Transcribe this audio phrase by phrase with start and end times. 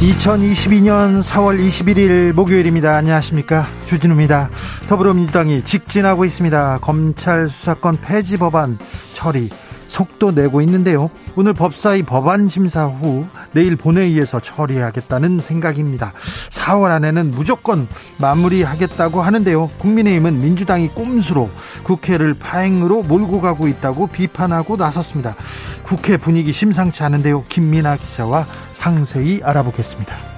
[0.00, 2.96] 2022년 4월 21일 목요일입니다.
[2.96, 3.66] 안녕하십니까.
[3.86, 4.50] 주진우입니다.
[4.88, 6.80] 더불어민주당이 직진하고 있습니다.
[6.82, 8.78] 검찰 수사권 폐지 법안
[9.14, 9.48] 처리
[9.96, 11.08] 속도 내고 있는데요.
[11.36, 16.12] 오늘 법사위 법안 심사 후 내일 본회의에서 처리하겠다는 생각입니다.
[16.50, 19.68] 4월 안에는 무조건 마무리하겠다고 하는데요.
[19.78, 21.48] 국민의힘은 민주당이 꼼수로
[21.84, 25.34] 국회를 파행으로 몰고 가고 있다고 비판하고 나섰습니다.
[25.82, 27.44] 국회 분위기 심상치 않은데요.
[27.44, 30.35] 김민아 기자와 상세히 알아보겠습니다.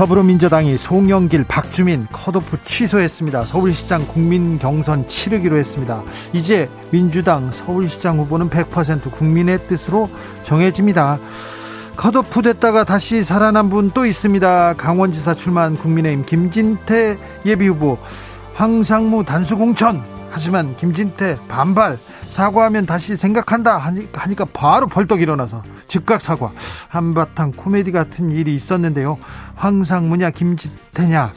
[0.00, 3.44] 더불어민주당이 송영길, 박주민 컷오프 취소했습니다.
[3.44, 6.02] 서울시장 국민 경선 치르기로 했습니다.
[6.32, 10.08] 이제 민주당 서울시장 후보는 100% 국민의 뜻으로
[10.42, 11.18] 정해집니다.
[11.96, 14.72] 컷오프 됐다가 다시 살아난 분 또 있습니다.
[14.78, 17.98] 강원지사 출마한 국민의힘 김진태 예비후보
[18.54, 26.52] 황상무 단수공천 하지만 김진태 반발 사과하면 다시 생각한다 하니까 바로 벌떡 일어나서 즉각 사과.
[26.88, 29.18] 한바탕 코미디 같은 일이 있었는데요.
[29.56, 31.32] 황상무냐 김진태냐?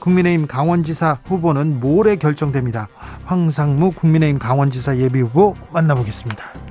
[0.00, 2.88] 국민의힘 강원지사 후보는 모레 결정됩니다.
[3.24, 6.63] 황상무 국민의힘 강원지사 예비후보 만나보겠습니다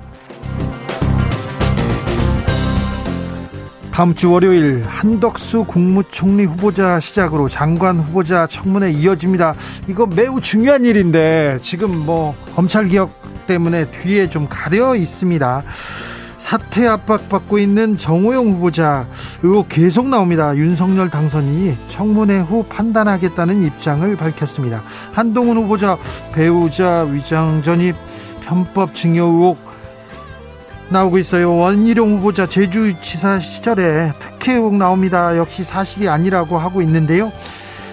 [3.94, 9.54] 다음 주 월요일 한덕수 국무총리 후보자 시작으로 장관 후보자 청문회 이어집니다.
[9.88, 13.12] 이거 매우 중요한 일인데 지금 뭐 검찰 개혁
[13.46, 15.62] 때문에 뒤에 좀 가려 있습니다.
[16.40, 19.08] 사퇴 압박 받고 있는 정호영 후보자
[19.44, 20.58] 의혹 계속 나옵니다.
[20.58, 24.82] 윤석열 당선인이 청문회 후 판단하겠다는 입장을 밝혔습니다.
[25.12, 26.00] 한동훈 후보자
[26.34, 27.96] 배우자 위장 전입
[28.42, 29.72] 편법 증여 의혹
[30.90, 31.56] 나오고 있어요.
[31.56, 35.38] 원희룡 후보자 제주지사 시절에 특혜 의혹 나옵니다.
[35.38, 37.32] 역시 사실이 아니라고 하고 있는데요.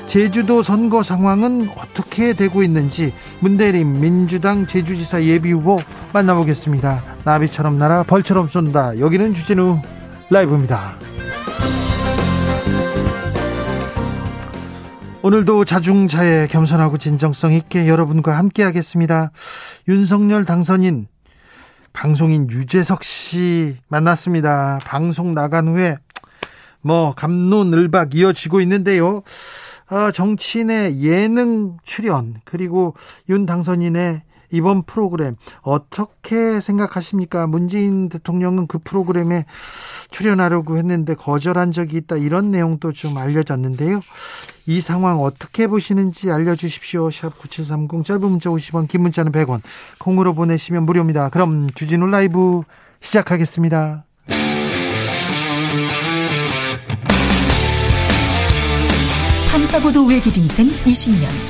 [0.07, 5.79] 제주도 선거 상황은 어떻게 되고 있는지 문대림 민주당 제주지사 예비후보
[6.13, 7.05] 만나보겠습니다.
[7.25, 8.99] 나비처럼 날아 벌처럼 쏜다.
[8.99, 9.81] 여기는 주진우
[10.29, 10.97] 라이브입니다.
[15.23, 19.31] 오늘도 자중자애 겸손하고 진정성 있게 여러분과 함께 하겠습니다.
[19.87, 21.09] 윤석열 당선인
[21.93, 24.79] 방송인 유재석 씨 만났습니다.
[24.85, 25.97] 방송 나간 후에
[26.81, 29.23] 뭐 감론을박 이어지고 있는데요.
[29.91, 32.95] 어, 정치인의 예능 출연 그리고
[33.29, 37.47] 윤 당선인의 이번 프로그램 어떻게 생각하십니까?
[37.47, 39.45] 문재인 대통령은 그 프로그램에
[40.11, 44.01] 출연하려고 했는데 거절한 적이 있다 이런 내용도 좀 알려졌는데요.
[44.67, 47.11] 이 상황 어떻게 보시는지 알려주십시오.
[47.11, 49.61] 샵 9730 짧은 문자 50원 긴 문자는 100원
[49.99, 51.29] 콩으로 보내시면 무료입니다.
[51.31, 52.63] 그럼 주진우 라이브
[53.01, 54.05] 시작하겠습니다.
[59.51, 61.50] 탐사보도 외길 인생 20년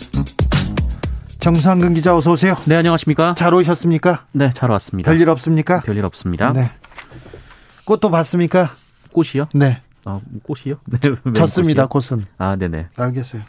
[1.41, 2.55] 정상근 기자 어서 오세요.
[2.67, 3.33] 네, 안녕하십니까?
[3.35, 4.25] 잘 오셨습니까?
[4.31, 5.11] 네, 잘 왔습니다.
[5.11, 5.81] 별일 없습니까?
[5.81, 6.53] 별일 없습니다.
[6.53, 6.69] 네.
[7.85, 8.75] 꽃도 봤습니까?
[9.11, 9.47] 꽃이요?
[9.55, 9.81] 네.
[10.05, 10.75] 아, 꽃이요?
[10.85, 10.99] 네.
[11.33, 12.25] 졌습니다, 꽃은.
[12.37, 12.89] 아, 네네.
[12.95, 13.41] 알겠어요.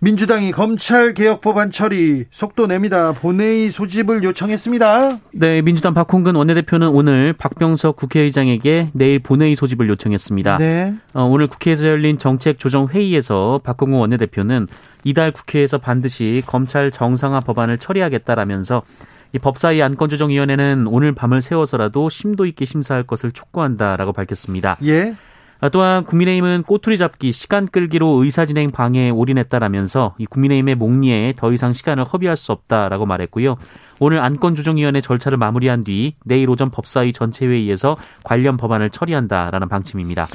[0.00, 3.12] 민주당이 검찰 개혁 법안 처리 속도 냅니다.
[3.12, 5.18] 본회의 소집을 요청했습니다.
[5.32, 10.58] 네, 민주당 박홍근 원내대표는 오늘 박병석 국회의장에게 내일 본회의 소집을 요청했습니다.
[10.58, 10.94] 네.
[11.14, 14.68] 어, 오늘 국회에서 열린 정책조정 회의에서 박홍근 원내대표는
[15.02, 18.82] 이달 국회에서 반드시 검찰 정상화 법안을 처리하겠다라면서
[19.34, 24.76] 이 법사위 안건조정위원회는 오늘 밤을 새워서라도 심도 있게 심사할 것을 촉구한다라고 밝혔습니다.
[24.84, 25.16] 예.
[25.60, 31.72] 아, 또한 국민의힘은 꼬투리 잡기, 시간 끌기로 의사진행 방해에 올인했다라면서 이 국민의힘의 목리에 더 이상
[31.72, 33.56] 시간을 허비할 수 없다라고 말했고요.
[33.98, 40.28] 오늘 안건조정위원회 절차를 마무리한 뒤 내일 오전 법사위 전체 회의에서 관련 법안을 처리한다라는 방침입니다.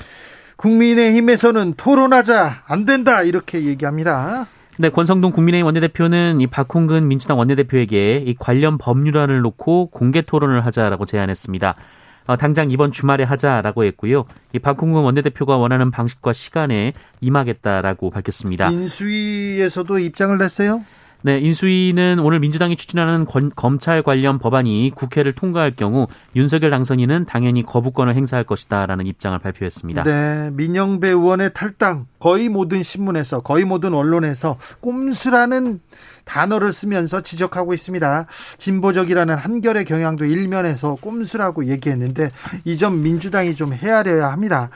[0.58, 4.48] 국민의힘에서는 토론하자 안 된다 이렇게 얘기합니다.
[4.78, 11.06] 네, 권성동 국민의힘 원내대표는 이 박홍근 민주당 원내대표에게 이 관련 법률안을 놓고 공개 토론을 하자라고
[11.06, 11.76] 제안했습니다.
[12.26, 14.26] 어, 당장 이번 주말에 하자라고 했고요.
[14.54, 18.70] 이 박홍근 원내대표가 원하는 방식과 시간에 임하겠다라고 밝혔습니다.
[18.70, 20.84] 인수위에서도 입장을 냈어요?
[21.26, 27.64] 네, 인수위는 오늘 민주당이 추진하는 권, 검찰 관련 법안이 국회를 통과할 경우 윤석열 당선인은 당연히
[27.64, 30.04] 거부권을 행사할 것이다라는 입장을 발표했습니다.
[30.04, 35.80] 네, 민영배 의원의 탈당 거의 모든 신문에서 거의 모든 언론에서 꼼수라는
[36.26, 38.26] 단어를 쓰면서 지적하고 있습니다.
[38.58, 42.32] 진보적이라는 한결의 경향도 일면에서 꼼수라고 얘기했는데
[42.66, 44.70] 이 점 민주당이 좀 헤아려야 합니다.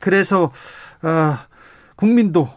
[0.00, 0.50] 그래서
[1.02, 1.36] 어,
[1.94, 2.48] 국민도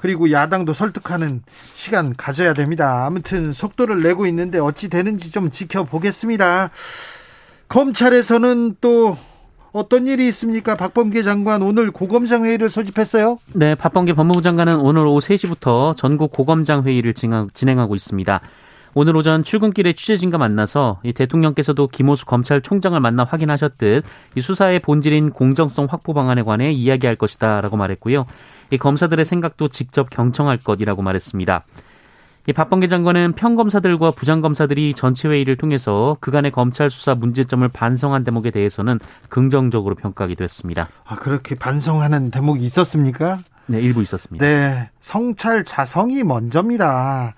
[0.00, 1.42] 그리고 야당도 설득하는
[1.74, 3.04] 시간 가져야 됩니다.
[3.04, 6.70] 아무튼 속도를 내고 있는데 어찌 되는지 좀 지켜보겠습니다.
[7.68, 9.18] 검찰에서는 또
[9.72, 10.74] 어떤 일이 있습니까?
[10.74, 13.36] 박범계 장관 오늘 고검장 회의를 소집했어요?
[13.52, 18.40] 네, 박범계 법무부 장관은 오늘 오후 3시부터 전국 고검장 회의를 진행하고 있습니다.
[18.94, 24.02] 오늘 오전 출근길에 취재진과 만나서 이 대통령께서도 김호수 검찰총장을 만나 확인하셨듯
[24.34, 28.24] 이 수사의 본질인 공정성 확보 방안에 관해 이야기할 것이다라고 말했고요.
[28.70, 31.64] 이 검사들의 생각도 직접 경청할 것이라고 말했습니다.
[32.46, 38.98] 이 박범계 장관은 평검사들과 부장검사들이 전체 회의를 통해서 그간의 검찰 수사 문제점을 반성한 대목에 대해서는
[39.28, 40.88] 긍정적으로 평가하기도 했습니다.
[41.06, 43.38] 아 그렇게 반성하는 대목이 있었습니까?
[43.66, 44.44] 네, 일부 있었습니다.
[44.44, 47.34] 네, 성찰 자성이 먼저입니다.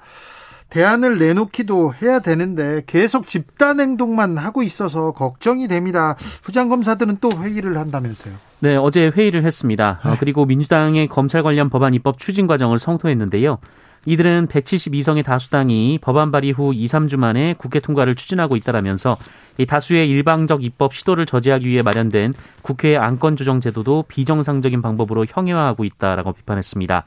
[0.73, 6.17] 대안을 내놓기도 해야 되는데 계속 집단 행동만 하고 있어서 걱정이 됩니다.
[6.43, 8.33] 부장검사들은 또 회의를 한다면서요.
[8.61, 10.01] 네, 어제 회의를 했습니다.
[10.03, 10.17] 네.
[10.19, 13.59] 그리고 민주당의 검찰 관련 법안 입법 추진 과정을 성토했는데요.
[14.07, 19.19] 이들은 172성의 다수당이 법안 발의 후 2, 3주 만에 국회 통과를 추진하고 있다라면서
[19.59, 22.33] 이 다수의 일방적 입법 시도를 저지하기 위해 마련된
[22.63, 27.05] 국회 안건 조정 제도도 비정상적인 방법으로 형해화하고 있다라고 비판했습니다.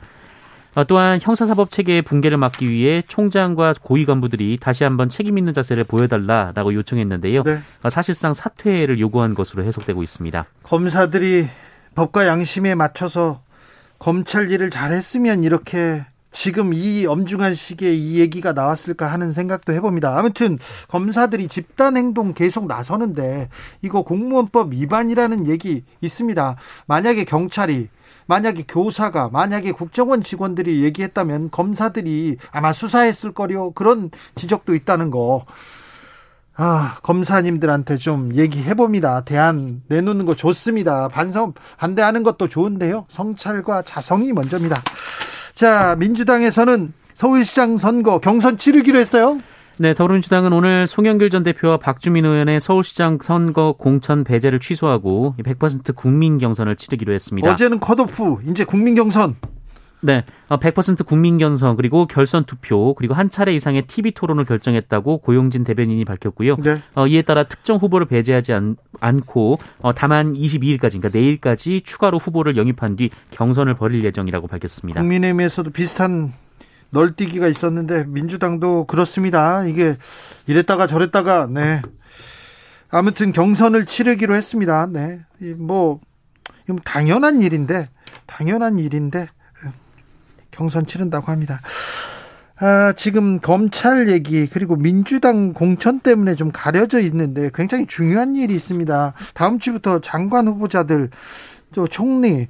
[0.75, 5.86] 어, 또한 형사사법 체계의 붕괴를 막기 위해 총장과 고위 간부들이 다시 한번 책임 있는 자세를
[5.86, 7.44] 보여달라라고 요청했는데요.
[7.44, 7.60] 네.
[7.83, 10.45] 어, 사실상 사퇴를 요구한 것으로 해석되고 있습니다.
[10.63, 11.48] 검사들이
[11.95, 13.42] 법과 양심에 맞춰서
[14.00, 16.06] 검찰 일을 잘했으면 이렇게
[16.36, 20.18] 지금 이 엄중한 시기에 이 얘기가 나왔을까 하는 생각도 해봅니다.
[20.18, 20.60] 아무튼
[20.90, 23.48] 검사들이 집단 행동 계속 나서는데
[23.82, 26.58] 이거 공무원법 위반이라는 얘기 있습니다.
[26.88, 27.88] 만약에 경찰이
[28.28, 35.46] 만약에 교사가 만약에 국정원 직원들이 얘기했다면 검사들이 아마 수사했을 거요 그런 지적도 있다는 거.
[36.58, 39.22] 아, 검사님들한테 좀 얘기해 봅니다.
[39.22, 41.08] 대안 내놓는 거 좋습니다.
[41.08, 43.06] 반성 반대하는 것도 좋은데요.
[43.10, 44.76] 성찰과 자성이 먼저입니다.
[45.56, 49.40] 자, 민주당에서는 서울시장 선거 경선 치르기로 했어요.
[49.78, 56.38] 네, 더불어민주당은 오늘 송영길 전 대표와 박주민 의원의 서울시장 선거 공천 배제를 취소하고 100% 국민
[56.38, 57.50] 경선을 치르기로 했습니다.
[57.50, 59.36] 어제는 컷오프, 이제 국민 경선.
[60.06, 65.18] 네, 100% 어, 국민 경선 그리고 결선 투표 그리고 한 차례 이상의 TV 토론을 결정했다고
[65.18, 66.57] 고용진 대변인이 밝혔고요.
[66.57, 66.81] 네.
[66.94, 68.75] 어, 이에 따라 특정 후보를 배제하지 않,
[69.25, 75.00] 고 어, 다만 22일까지 그러니까 내일까지 추가로 후보를 영입한 뒤 경선을 벌일 예정이라고 밝혔습니다.
[75.00, 76.34] 국민의힘에서도 비슷한
[76.92, 79.66] 널뛰기가 있었는데 민주당도 그렇습니다.
[79.66, 79.98] 이게
[80.48, 81.81] 이랬다가 저랬다가 네.
[82.92, 84.88] 아무튼 경선을 치르기로 했습니다.
[84.92, 85.19] 네.
[85.58, 86.00] 뭐
[86.84, 87.88] 당연한 일인데
[88.25, 89.28] 당연한 일인데
[90.55, 91.62] 경선 치른다고 합니다.
[92.57, 99.13] 아, 지금 검찰 얘기 그리고 민주당 공천 때문에 좀 가려져 있는데 굉장히 중요한 일이 있습니다.
[99.33, 101.09] 다음 주부터 장관 후보자들
[101.74, 102.47] 또 총리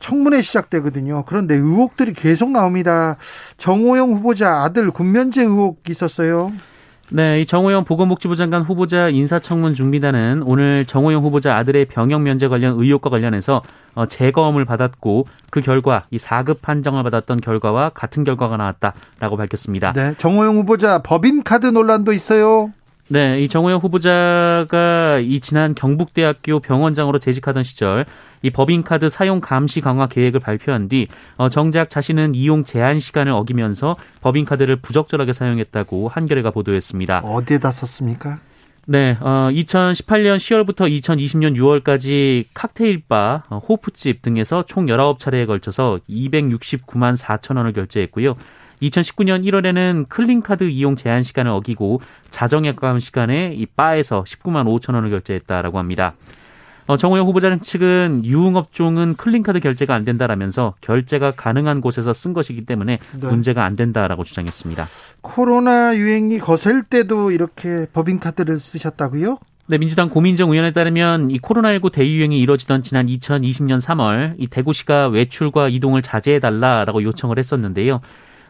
[0.00, 1.24] 청문회 시작되거든요.
[1.26, 3.16] 그런데 의혹들이 계속 나옵니다.
[3.56, 6.52] 정호영 후보자 아들 군면제 의혹 있었어요.
[7.14, 12.78] 네, 이 정호영 보건복지부 장관 후보자 인사청문 준비단은 오늘 정호영 후보자 아들의 병역 면제 관련
[12.80, 13.62] 의혹과 관련해서
[13.94, 19.92] 어, 재검을 받았고 그 결과 이 4급 판정을 받았던 결과와 같은 결과가 나왔다라고 밝혔습니다.
[19.92, 22.72] 네, 정호영 후보자 법인 카드 논란도 있어요.
[23.12, 28.06] 네, 이 정호영 후보자가 이 지난 경북대학교 병원장으로 재직하던 시절
[28.40, 33.96] 이 법인카드 사용 감시 강화 계획을 발표한 뒤 어, 정작 자신은 이용 제한 시간을 어기면서
[34.22, 37.18] 법인카드를 부적절하게 사용했다고 한겨레가 보도했습니다.
[37.18, 38.38] 어디에다 썼습니까?
[38.86, 47.58] 네, 어, 2018년 10월부터 2020년 6월까지 칵테일바, 어, 호프집 등에서 총 19차례에 걸쳐서 269만 4천
[47.58, 48.36] 원을 결제했고요.
[48.82, 55.10] 2019년 1월에는 클린카드 이용 제한 시간을 어기고 자정에 가까운 시간에 이 바에서 19만 5천 원을
[55.10, 56.14] 결제했다라고 합니다.
[56.86, 62.98] 어, 정호영 후보자 측은 유흥업종은 클린카드 결제가 안 된다라면서 결제가 가능한 곳에서 쓴 것이기 때문에
[63.20, 63.26] 네.
[63.28, 64.88] 문제가 안 된다라고 주장했습니다.
[65.20, 69.38] 코로나 유행이 거셀 때도 이렇게 법인카드를 쓰셨다고요?
[69.68, 75.68] 네, 민주당 고민정 의원에 따르면 이 코로나19 대유행이 이뤄지던 지난 2020년 3월 이 대구시가 외출과
[75.68, 78.00] 이동을 자제해달라라고 요청을 했었는데요.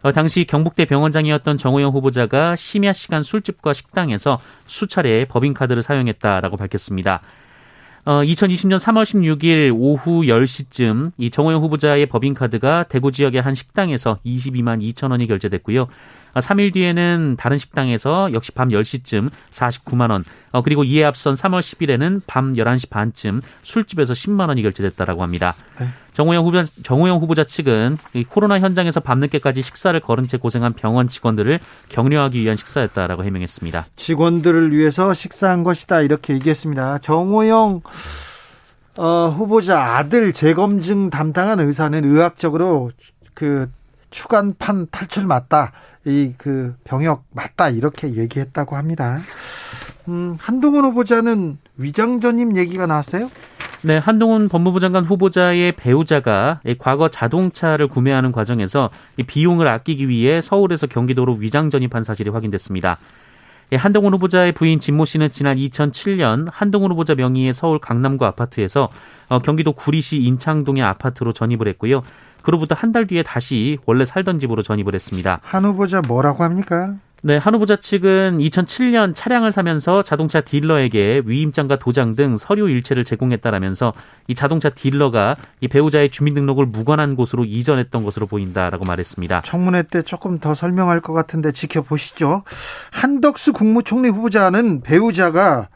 [0.03, 7.21] 어, 당시 경북대 병원장이었던 정호영 후보자가 심야 시간 술집과 식당에서 수차례 법인카드를 사용했다라고 밝혔습니다.
[8.03, 14.81] 어, 2020년 3월 16일 오후 10시쯤 이 정호영 후보자의 법인카드가 대구 지역의 한 식당에서 22만
[14.93, 15.87] 2천 원이 결제됐고요.
[16.39, 21.59] 3일 아, 뒤에는 다른 식당에서 역시 밤 10시쯤 49만 원, 어, 그리고 이에 앞선 3월
[21.59, 25.55] 10일에는 밤 11시 반쯤 술집에서 10만 원이 결제됐다라고 합니다.
[25.79, 25.87] 네.
[26.13, 27.97] 정호영 후보자, 정호영 후보자 측은
[28.29, 31.59] 코로나 현장에서 밤늦게까지 식사를 거른 채 고생한 병원 직원들을
[31.89, 33.87] 격려하기 위한 식사였다라고 해명했습니다.
[33.95, 36.99] 직원들을 위해서 식사한 것이다 이렇게 얘기했습니다.
[36.99, 37.81] 정호영
[38.97, 42.91] 어, 후보자 아들 재검증 담당한 의사는 의학적으로
[43.33, 43.69] 그
[44.11, 45.71] 추간판 탈출 맞다.
[46.05, 49.19] 이 그 병역 맞다 이렇게 얘기했다고 합니다.
[50.07, 53.29] 음, 한동훈 후보자는 위장 전임 얘기가 나왔어요?
[53.85, 58.89] 네, 한동훈 법무부 장관 후보자의 배우자가 과거 자동차를 구매하는 과정에서
[59.27, 62.97] 비용을 아끼기 위해 서울에서 경기도로 위장 전입한 사실이 확인됐습니다.
[63.75, 68.89] 한동훈 후보자의 부인 진모 씨는 지난 2007년 한동훈 후보자 명의의 서울 강남구 아파트에서
[69.29, 72.03] 어, 경기도 구리시 인창동의 아파트로 전입을 했고요.
[72.41, 75.39] 그로부터 한 달 뒤에 다시 원래 살던 집으로 전입을 했습니다.
[75.43, 76.95] 한 후보자 뭐라고 합니까?
[77.25, 83.93] 네, 한 후보자 측은 2007년 차량을 사면서 자동차 딜러에게 위임장과 도장 등 서류 일체를 제공했다라면서
[84.27, 89.39] 이 자동차 딜러가 이 배우자의 주민등록을 무관한 곳으로 이전했던 것으로 보인다라고 말했습니다.
[89.45, 92.43] 청문회 때 조금 더 설명할 것 같은데 지켜보시죠.
[92.91, 95.69] 한덕수 국무총리 후보자는 배우자가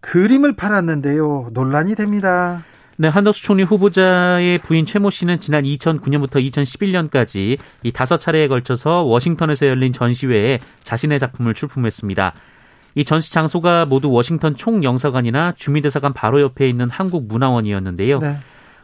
[0.00, 1.48] 그림을 팔았는데요.
[1.52, 2.62] 논란이 됩니다.
[3.00, 9.68] 네, 한덕수 총리 후보자의 부인 최모 씨는 지난 2009년부터 2011년까지 이 다섯 차례에 걸쳐서 워싱턴에서
[9.68, 12.32] 열린 전시회에 자신의 작품을 출품했습니다.
[12.96, 18.18] 이 전시 장소가 모두 워싱턴 총영사관이나 주미대사관 바로 옆에 있는 한국문화원이었는데요.
[18.18, 18.36] 네.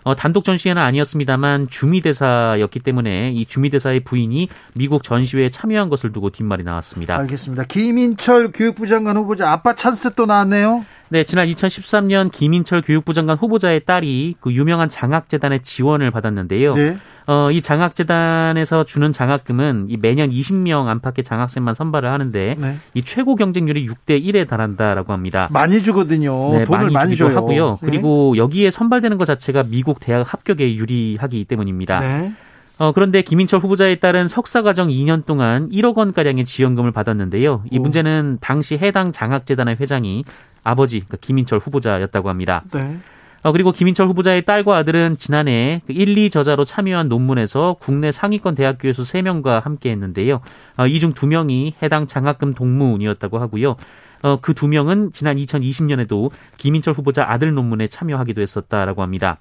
[0.05, 6.63] 어, 단독 전시회는 아니었습니다만 주미대사였기 때문에 이 주미대사의 부인이 미국 전시회에 참여한 것을 두고 뒷말이
[6.63, 7.17] 나왔습니다.
[7.19, 7.65] 알겠습니다.
[7.65, 10.85] 김인철 교육부 장관 후보자 아빠 찬스 또 나왔네요.
[11.09, 16.75] 네, 지난 2013년 김인철 교육부 장관 후보자의 딸이 그 유명한 장학재단의 지원을 받았는데요.
[16.75, 16.97] 네.
[17.26, 22.76] 어, 이 장학재단에서 주는 장학금은 이 매년 20명 안팎의 장학생만 선발을 하는데 네.
[22.93, 25.49] 이 최고 경쟁률이 6대 1에 달한다라고 합니다.
[25.50, 26.52] 많이 주거든요.
[26.52, 27.37] 네, 돈을 많이, 많이 줘요.
[27.37, 27.78] 하고요.
[27.81, 27.88] 네.
[27.90, 32.00] 그리고 여기에 선발되는 것 자체가 미국 대학 합격에 유리하기 때문입니다.
[32.00, 32.33] 네.
[32.76, 37.62] 어, 그런데 김인철 후보자에 따른 석사과정 2년 동안 1억 원가량의 지원금을 받았는데요.
[37.71, 40.25] 이 문제는 당시 해당 장학재단의 회장이
[40.64, 42.64] 아버지 그러니까 김인철 후보자였다고 합니다.
[42.73, 42.99] 네.
[43.45, 48.79] 어, 그리고 김인철 후보자의 딸과 아들은 지난해 1, 그2 저자로 참여한 논문에서 국내 상위권 대학
[48.81, 50.41] 교수 3명과 함께 했는데요.
[50.79, 53.77] 어, 이중 2명이 해당 장학금 동문이었다고 하고요.
[54.23, 59.37] 어, 그 2명은 지난 2020년에도 김인철 후보자 아들 논문에 참여하기도 했었다라고 합니다.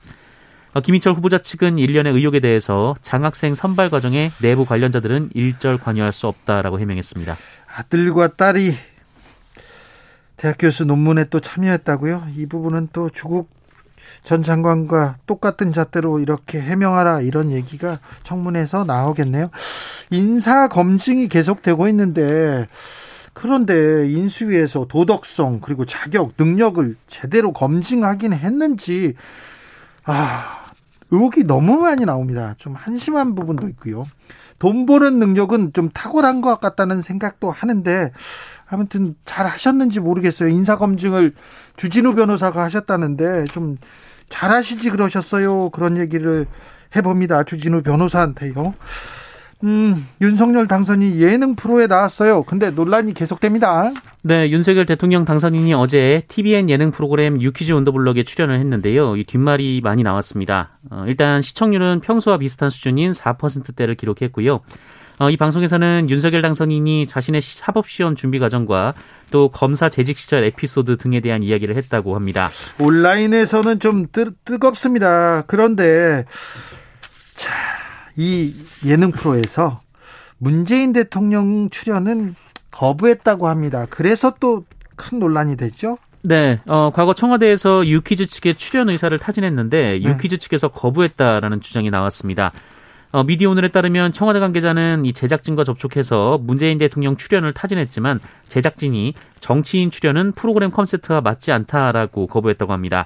[0.74, 6.28] 어, 김인철 후보자 측은 일련의 의혹에 대해서 장학생 선발 과정에 내부 관련자들은 일절 관여할 수
[6.28, 7.38] 없다라고 해명했습니다.
[7.78, 8.74] 아들과 딸이
[10.36, 12.28] 대학 교수 논문에 또 참여했다고요?
[12.36, 13.63] 이 부분은 또 조국
[14.24, 19.50] 전 장관과 똑같은 잣대로 이렇게 해명하라 이런 얘기가 청문회에서 나오겠네요.
[20.12, 22.68] 인사 검증이 계속되고 있는데
[23.34, 29.16] 그런데 인수위에서 도덕성 그리고 자격 능력을 제대로 검증하긴 했는지
[30.06, 30.64] 아
[31.12, 32.56] 의혹이 너무 많이 나옵니다.
[32.58, 34.06] 좀 한심한 부분도 있고요.
[34.60, 38.12] 돈 버는 능력은 좀 탁월한 것 같다는 생각도 하는데
[38.68, 40.50] 아무튼 잘 하셨는지 모르겠어요.
[40.50, 41.34] 인사 검증을
[41.76, 43.78] 주진우 변호사가 하셨다는데 좀
[44.34, 45.70] 잘하시지 그러셨어요.
[45.70, 46.48] 그런 얘기를
[46.96, 47.44] 해봅니다.
[47.44, 48.74] 주진우 변호사한테요.
[49.64, 52.44] 음, 윤석열 당선이 예능 프로에 나왔어요.
[52.44, 53.92] 근데 논란이 계속됩니다.
[54.24, 59.16] 네, 윤석열 대통령 당선인이 어제 TVN 예능 프로그램 유퀴즈 온더블럭에 출연을 했는데요.
[59.18, 60.72] 이 뒷말이 많이 나왔습니다.
[60.90, 64.62] 어, 일단 시청률은 평소와 비슷한 수준인 4%대를 기록했고요.
[65.20, 68.94] 어, 이 방송에서는 윤석열 당선인이 자신의 사법시험 준비 과정과
[69.32, 72.50] 또 검사 재직 시절 에피소드 등에 대한 이야기를 했다고 합니다.
[72.80, 75.44] 온라인에서는 좀 뜨, 뜨겁습니다.
[75.48, 76.26] 그런데
[77.36, 77.52] 자,
[78.16, 78.54] 이
[78.86, 79.82] 예능 프로에서
[80.38, 82.36] 문재인 대통령 출연은
[82.72, 83.86] 거부했다고 합니다.
[83.90, 84.64] 그래서 또
[84.96, 85.98] 큰 논란이 됐죠?
[86.22, 90.04] 네, 어, 과거 청와대에서 유퀴즈 측의 출연 의사를 타진했는데 네.
[90.04, 92.52] 유퀴즈 측에서 거부했다라는 주장이 나왔습니다.
[93.14, 99.92] 어, 미디어 오늘에 따르면 청와대 관계자는 이 제작진과 접촉해서 문재인 대통령 출연을 타진했지만 제작진이 정치인
[99.92, 103.06] 출연은 프로그램 컨셉트와 맞지 않다라고 거부했다고 합니다.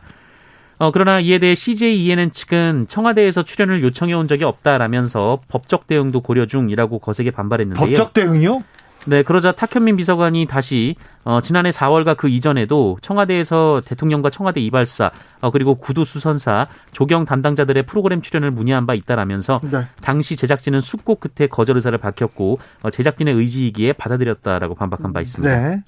[0.78, 6.22] 어, 그러나 이에 대해 CJ ENN 측은 청와대에서 출연을 요청해 온 적이 없다라면서 법적 대응도
[6.22, 7.86] 고려 중이라고 거세게 반발했는데요.
[7.86, 8.64] 법적 대응이요?
[9.08, 15.50] 네, 그러자 탁현민 비서관이 다시 어, 지난해 4월과 그 이전에도 청와대에서 대통령과 청와대 이발사 어,
[15.50, 19.88] 그리고 구두 수선사 조경 담당자들의 프로그램 출연을 문의한 바 있다라면서 네.
[20.02, 25.58] 당시 제작진은 숙고 끝에 거절 의사를 밝혔고 어, 제작진의 의지이기에 받아들였다라고 반박한 바 있습니다.
[25.58, 25.84] 네.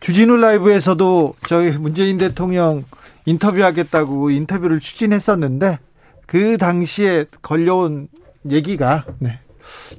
[0.00, 2.82] 주진우 라이브에서도 저희 문재인 대통령
[3.24, 5.78] 인터뷰하겠다고 인터뷰를 추진했었는데
[6.26, 8.08] 그 당시에 걸려온
[8.50, 9.40] 얘기가 네.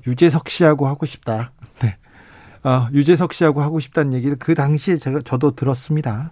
[0.05, 1.51] 유재석 씨하고 하고 싶다.
[2.63, 2.69] 네.
[2.69, 6.31] 어, 유재석 씨하고 하고 싶다는 얘기를 그 당시에 제가 저도 들었습니다.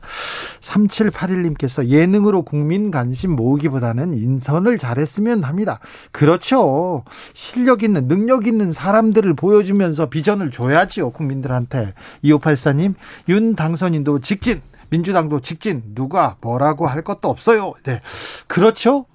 [0.62, 5.80] 3781님께서 예능으로 국민 관심 모으기보다는 인선을 잘했으면 합니다.
[6.12, 7.04] 그렇죠.
[7.34, 11.12] 실력 있는 능력 있는 사람들을 보여주면서 비전을 줘야지요.
[11.12, 11.94] 국민들한테.
[12.24, 12.96] 2584님
[13.30, 17.74] 윤 당선인도 직진 민주당도 직진 누가 뭐라고 할 것도 없어요.
[17.84, 18.02] 네.
[18.48, 19.06] 그렇죠.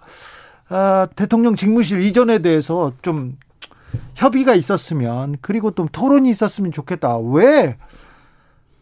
[0.68, 3.36] 아, 대통령 직무실 이전에 대해서 좀
[4.14, 7.18] 협의가 있었으면 그리고 또 토론이 있었으면 좋겠다.
[7.18, 7.76] 왜?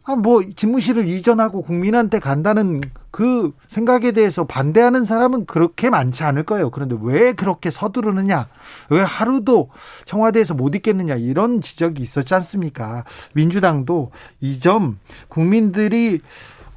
[0.05, 6.71] 아, 뭐, 집무실을 이전하고 국민한테 간다는 그 생각에 대해서 반대하는 사람은 그렇게 많지 않을 거예요.
[6.71, 8.49] 그런데 왜 그렇게 서두르느냐?
[8.88, 9.69] 왜 하루도
[10.07, 11.17] 청와대에서 못 있겠느냐?
[11.17, 13.05] 이런 지적이 있었지 않습니까?
[13.35, 14.99] 민주당도 이 점
[15.29, 16.21] 국민들이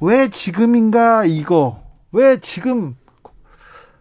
[0.00, 2.94] 왜 지금인가 이거, 왜 지금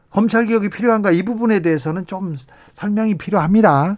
[0.09, 2.35] 검찰 개혁이 필요한가 이 부분에 대해서는 좀
[2.75, 3.97] 설명이 필요합니다.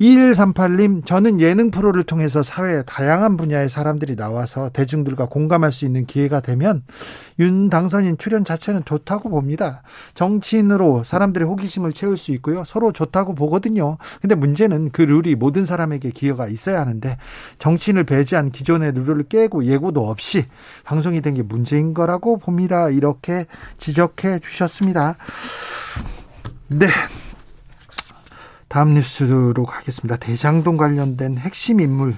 [0.00, 6.40] 2138님, 저는 예능 프로를 통해서 사회 다양한 분야의 사람들이 나와서 대중들과 공감할 수 있는 기회가
[6.40, 6.82] 되면
[7.38, 9.82] 윤 당선인 출연 자체는 좋다고 봅니다.
[10.14, 12.64] 정치인으로 사람들의 호기심을 채울 수 있고요.
[12.64, 13.98] 서로 좋다고 보거든요.
[14.20, 17.16] 근데 문제는 그 룰이 모든 사람에게 기회가 있어야 하는데
[17.60, 20.46] 정치인을 배제한 기존의 룰을 깨고 예고도 없이
[20.82, 22.90] 방송이 된 게 문제인 거라고 봅니다.
[22.90, 23.46] 이렇게
[23.78, 25.16] 지적해 주셨습니다.
[26.68, 26.86] 네.
[28.74, 30.16] 다음 뉴스로 가겠습니다.
[30.16, 32.16] 대장동 관련된 핵심 인물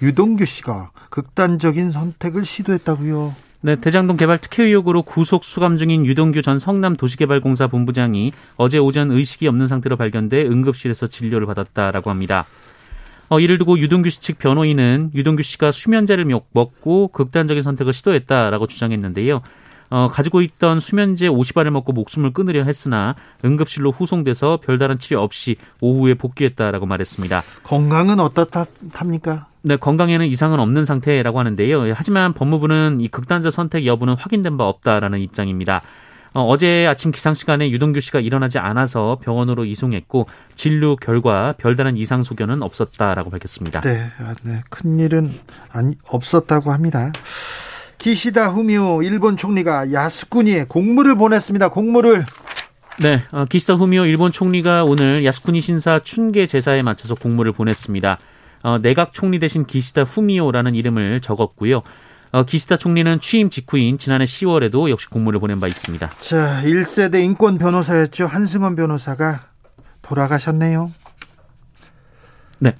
[0.00, 3.36] 유동규 씨가 극단적인 선택을 시도했다고요.
[3.60, 9.10] 네, 대장동 개발 특혜 의혹으로 구속 수감 중인 유동규 전 성남 도시개발공사 본부장이 어제 오전
[9.10, 12.46] 의식이 없는 상태로 발견돼 응급실에서 진료를 받았다라고 합니다.
[13.28, 19.42] 어, 이를 두고 유동규 씨 측 변호인은 유동규 씨가 수면제를 먹고 극단적인 선택을 시도했다라고 주장했는데요.
[19.90, 26.14] 어, 가지고 있던 수면제 50알을 먹고 목숨을 끊으려 했으나 응급실로 후송돼서 별다른 치료 없이 오후에
[26.14, 27.42] 복귀했다라고 말했습니다.
[27.64, 29.46] 건강은 어떻답니까?
[29.62, 31.92] 네, 건강에는 이상은 없는 상태라고 하는데요.
[31.94, 35.82] 하지만 법무부는 이 극단적 선택 여부는 확인된 바 없다라는 입장입니다.
[36.32, 42.22] 어, 제 아침 기상 시간에 유동규 씨가 일어나지 않아서 병원으로 이송했고 진료 결과 별다른 이상
[42.22, 43.80] 소견은 없었다라고 밝혔습니다.
[43.80, 45.30] 네, 아, 네큰 일은
[45.72, 47.10] 아니 없었다고 합니다.
[48.00, 51.68] 기시다 후미오 일본 총리가 야스쿠니에 공물을 보냈습니다.
[51.68, 52.24] 공물을
[52.98, 58.18] 네, 어, 기시다 후미오 일본 총리가 오늘 야스쿠니 신사 춘계 제사에 맞춰서 공물을 보냈습니다.
[58.62, 61.82] 어, 내각 총리 대신 기시다 후미오라는 이름을 적었고요.
[62.32, 66.08] 어, 기시다 총리는 취임 직후인 지난해 10월에도 역시 공물을 보낸 바 있습니다.
[66.20, 68.26] 자, 1세대 인권 변호사였죠.
[68.26, 69.48] 한승원 변호사가
[70.00, 70.90] 돌아가셨네요.
[72.60, 72.74] 네.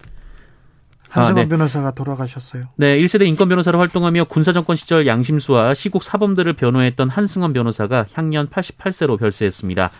[1.11, 1.49] 한승원 아, 네.
[1.49, 2.64] 변호사가 돌아가셨어요.
[2.77, 8.49] 네, 1세대 인권 변호사로 활동하며 군사 정권 시절 양심수와 시국 사범들을 변호했던 한승원 변호사가 향년
[8.49, 9.90] 88세로 별세했습니다.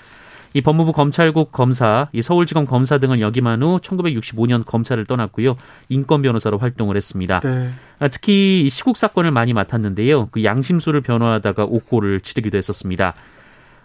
[0.53, 5.57] 이 법무부 검찰국 검사, 이 서울지검 검사 등을 역임한 후 1965년 검찰을 떠났고요.
[5.89, 7.41] 인권 변호사로 활동을 했습니다.
[7.41, 7.71] 네.
[8.01, 10.29] 아, 특히 시국 사건을 많이 맡았는데요.
[10.31, 13.15] 그 양심수를 변호하다가 옥고를 치르기도 했었습니다.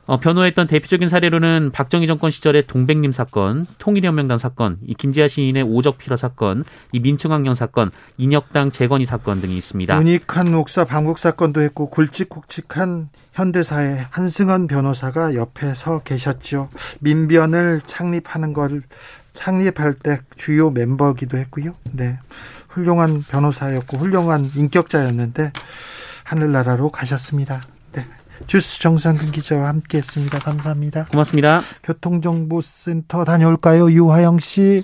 [0.07, 5.97] 어, 변호했던 대표적인 사례로는 박정희 정권 시절의 동백림 사건, 통일혁명당 사건, 이 김지아 시인의 오적
[5.97, 9.95] 피라 사건, 이 민청환경 사건, 인혁당 재건이 사건 등이 있습니다.
[9.95, 16.69] 문익한 목사 방북 사건도 했고 굵직굵직한 현대사의 한승원 변호사가 옆에 서 계셨죠.
[17.01, 18.83] 민변을 창립하는 걸
[19.33, 21.73] 창립할 때 주요 멤버기도 했고요.
[21.91, 22.19] 네.
[22.69, 25.51] 훌륭한 변호사였고 훌륭한 인격자였는데
[26.23, 27.61] 하늘나라로 가셨습니다.
[28.47, 30.39] 주스 정상근 기자와 함께했습니다.
[30.39, 31.05] 감사합니다.
[31.05, 31.61] 고맙습니다.
[31.83, 34.83] 교통정보센터 다녀올까요, 유화영 씨?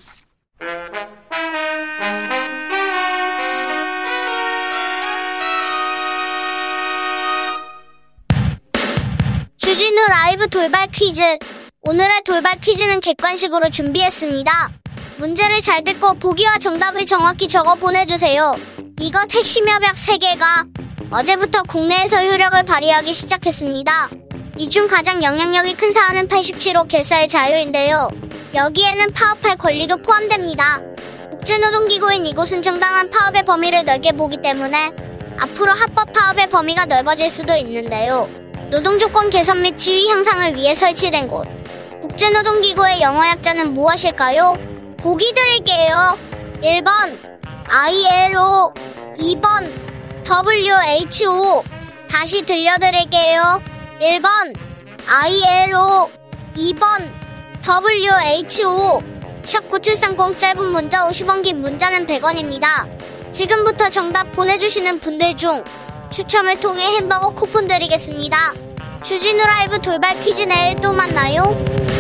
[9.58, 11.22] 주진우 라이브 돌발 퀴즈.
[11.84, 14.52] 오늘의 돌발 퀴즈는 객관식으로 준비했습니다.
[15.18, 18.56] 문제를 잘 듣고 보기와 정답을 정확히 적어 보내주세요.
[19.00, 20.81] 이거 택시협약 3개가
[21.12, 24.10] 어제부터 국내에서 효력을 발휘하기 시작했습니다.
[24.58, 28.10] 이 중 가장 영향력이 큰 사안은 87호 개사의 자유인데요.
[28.54, 30.82] 여기에는 파업할 권리도 포함됩니다.
[31.32, 34.92] 국제노동기구인 이곳은 정당한 파업의 범위를 넓게 보기 때문에
[35.40, 38.30] 앞으로 합법 파업의 범위가 넓어질 수도 있는데요.
[38.70, 41.48] 노동조건 개선 및 지위 향상을 위해 설치된 곳.
[42.02, 44.58] 국제노동기구의 영어 약자는 무엇일까요?
[44.98, 46.18] 보기 드릴게요.
[46.62, 47.18] 1번
[47.68, 48.74] ILO
[49.18, 49.91] 2번
[50.26, 51.64] WHO
[52.10, 53.62] 다시 들려드릴게요.
[54.00, 54.56] 1번
[55.08, 56.10] ILO
[56.56, 57.10] 2번
[57.64, 59.02] WHO
[59.44, 62.88] 샵 9730 짧은 문자 50원 긴 문자는 100원입니다.
[63.32, 65.64] 지금부터 정답 보내주시는 분들 중
[66.12, 68.54] 추첨을 통해 햄버거 쿠폰 드리겠습니다.
[69.04, 71.91] 주진우 라이브 돌발 퀴즈 내일 또 만나요.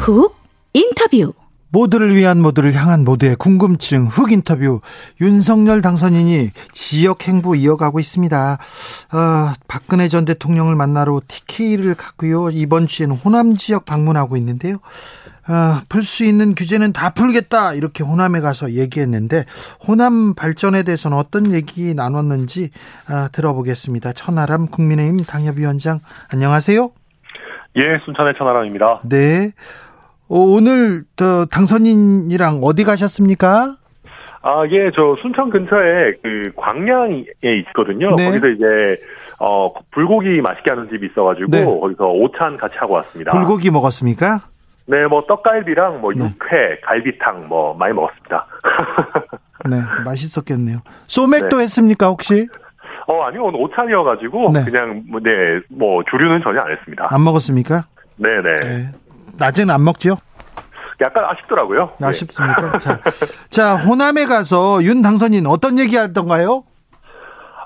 [0.00, 0.34] 훅
[0.72, 1.34] 인터뷰
[1.68, 4.80] 모두를 위한 모두를 향한 모두의 궁금증 흑 인터뷰
[5.20, 8.54] 윤석열 당선인이 지역 행보 이어가고 있습니다.
[8.54, 12.48] 어, 박근혜 전 대통령을 만나러 TK를 갔고요.
[12.50, 14.76] 이번 주에는 호남 지역 방문하고 있는데요.
[14.76, 19.44] 어, 풀수 있는 규제는 다 풀겠다 이렇게 호남에 가서 얘기했는데
[19.86, 22.70] 호남 발전에 대해서는 어떤 얘기 나눴는지
[23.10, 24.14] 어, 들어보겠습니다.
[24.14, 26.00] 천하람 국민의힘 당협위원장
[26.32, 26.90] 안녕하세요.
[27.76, 29.02] 예, 순천의 천하람입니다.
[29.04, 29.52] 네.
[30.30, 33.74] 어, 오늘 저 당선인이랑 어디 가셨습니까?
[34.42, 37.24] 아, 예, 저 순천 근처에 그 광양에
[37.66, 38.14] 있거든요.
[38.14, 38.26] 네.
[38.26, 38.96] 거기서 이제
[39.40, 41.64] 어 불고기 맛있게 하는 집이 있어가지고 네.
[41.64, 43.32] 거기서 오찬 같이 하고 왔습니다.
[43.32, 44.40] 불고기 먹었습니까?
[44.86, 46.24] 네, 뭐 떡갈비랑 뭐 네.
[46.24, 48.46] 육회, 갈비탕 뭐 많이 먹었습니다.
[49.68, 50.78] 네, 맛있었겠네요.
[51.06, 51.64] 소맥도 네.
[51.64, 52.48] 했습니까 혹시?
[53.06, 54.64] 어, 아니요, 오늘 오찬이어가지고 네.
[54.64, 55.30] 그냥 뭐, 네,
[55.68, 57.08] 뭐 주류는 전혀 안 했습니다.
[57.10, 57.82] 안 먹었습니까?
[58.16, 58.56] 네, 네.
[58.56, 58.86] 네.
[59.40, 60.16] 낮에는 안 먹죠?
[61.00, 61.94] 약간 아쉽더라고요.
[61.98, 62.06] 네.
[62.08, 62.76] 아쉽습니까?
[62.78, 63.00] 자,
[63.48, 66.64] 자 호남에 가서 윤 당선인 어떤 얘기 하던가요?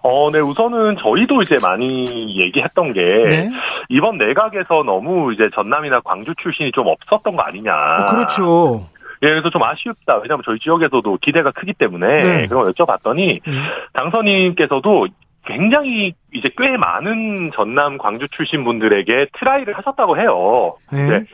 [0.07, 3.51] 어, 네, 우선은 저희도 이제 많이 얘기했던 게 네.
[3.89, 7.73] 이번 내각에서 너무 이제 전남이나 광주 출신이 좀 없었던 거 아니냐.
[7.73, 8.87] 어, 그렇죠.
[9.23, 10.17] 예, 그래서 좀 아쉽다.
[10.17, 12.47] 왜냐하면 저희 지역에서도 기대가 크기 때문에 네.
[12.47, 13.63] 그런 걸 여쭤봤더니 음.
[13.95, 15.09] 당선인께서도
[15.47, 20.75] 굉장히 이제 꽤 많은 전남 광주 출신 분들에게 try를 하셨다고 해요.
[20.93, 21.25] 네.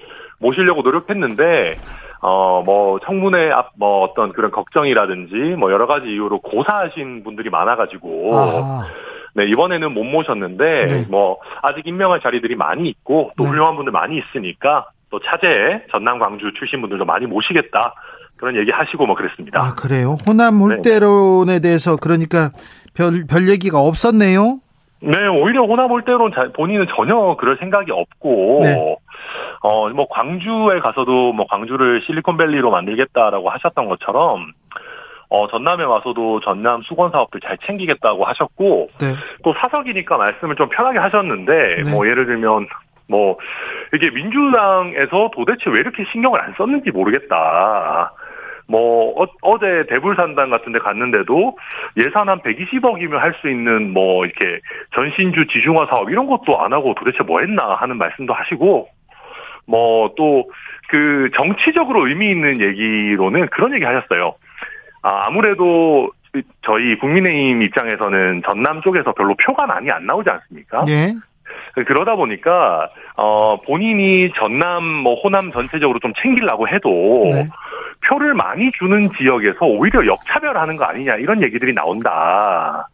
[0.40, 1.76] 모시려고 노력했는데
[2.22, 8.28] 어 뭐 청문회 앞 뭐 어떤 그런 걱정이라든지 뭐 여러 가지 이유로 고사하신 분들이 많아가지고
[8.36, 8.84] 아,
[9.34, 11.04] 네 이번에는 못 모셨는데 네.
[11.08, 13.50] 뭐 아직 임명할 자리들이 많이 있고 또 네.
[13.50, 17.94] 훌륭한 분들 많이 있으니까 또 차제에 전남 광주 출신 분들도 많이 모시겠다
[18.36, 19.60] 그런 얘기 하시고 뭐 그랬습니다.
[19.62, 20.16] 아 그래요?
[20.28, 22.50] 호남 홀대론에 대해서 그러니까
[22.94, 24.58] 별, 별 얘기가 없었네요.
[25.02, 25.88] 네, 오히려 호남
[26.34, 28.96] 자- 본인은 전혀 그럴 생각이 없고, 네.
[29.62, 34.52] 어, 뭐, 광주에 가서도 뭐, 광주를 실리콘밸리로 만들겠다라고 하셨던 것처럼,
[35.28, 39.06] 어, 전남에 와서도 전남 수건 사업들 잘 챙기겠다고 하셨고, 네.
[39.44, 41.90] 또 사석이니까 말씀을 좀 편하게 하셨는데, 네.
[41.90, 42.68] 뭐, 예를 들면,
[43.06, 43.36] 뭐,
[43.92, 48.12] 이게 민주당에서 도대체 왜 이렇게 신경을 안 썼는지 모르겠다.
[48.66, 51.56] 뭐, 어, 제 대불산당 같은 데 갔는데도
[51.96, 54.60] 예산 한 120억이면 할 수 있는 뭐, 이렇게
[54.94, 58.88] 전신주 지중화 사업 이런 것도 안 하고 도대체 뭐 했나 하는 말씀도 하시고,
[59.70, 60.50] 뭐, 또,
[60.88, 64.34] 그, 정치적으로 의미 있는 얘기로는 그런 얘기 하셨어요.
[65.02, 66.10] 아, 아무래도
[66.62, 70.84] 저희 국민의힘 입장에서는 전남 쪽에서 별로 표가 많이 안 나오지 않습니까?
[70.88, 71.12] 예.
[71.86, 77.44] 그러다 보니까 어 본인이 전남 뭐 호남 전체적으로 좀 챙기려고 해도 네.
[78.06, 82.88] 표를 많이 주는 지역에서 오히려 역차별하는 거 아니냐 이런 얘기들이 나온다.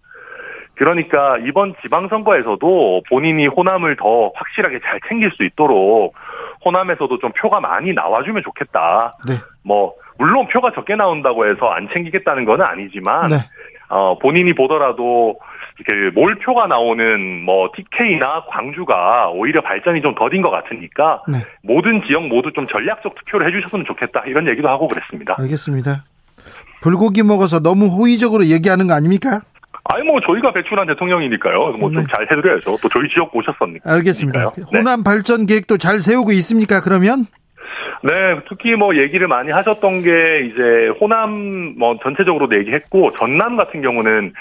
[0.75, 6.15] 그러니까 이번 지방선거에서도 본인이 호남을 더 확실하게 잘 챙길 수 있도록
[6.67, 9.17] 호남에서도 좀 표가 많이 나와주면 좋겠다.
[9.27, 9.35] 네.
[9.63, 13.37] 뭐 물론 표가 적게 나온다고 해서 안 챙기겠다는 건 아니지만 네.
[13.89, 15.39] 어, 본인이 보더라도
[15.79, 21.39] 이렇게 몰표가 나오는 뭐 TK나 광주가 오히려 발전이 좀 더딘 것 같으니까 네.
[21.63, 25.37] 모든 지역 모두 좀 전략적 투표를 해주셨으면 좋겠다 이런 얘기도 하고 그랬습니다.
[25.39, 26.05] 알겠습니다.
[26.83, 29.43] 불고기 먹어서 너무 호의적으로 얘기하는 거 아닙니까?
[29.89, 31.73] 아니 뭐 저희가 배출한 대통령이니까요.
[31.79, 32.05] 뭐좀 네.
[32.11, 32.79] 잘 해드려야죠.
[32.83, 33.91] 또 저희 지역 오셨었니까.
[33.93, 34.53] 알겠습니다.
[34.57, 34.63] 네.
[34.79, 36.81] 호남 발전 계획도 잘 세우고 있습니까?
[36.81, 37.27] 그러면
[38.03, 38.13] 네,
[38.49, 44.33] 특히 뭐 얘기를 많이 하셨던 게 이제 호남 뭐 전체적으로도 얘기했고 전남 같은 경우는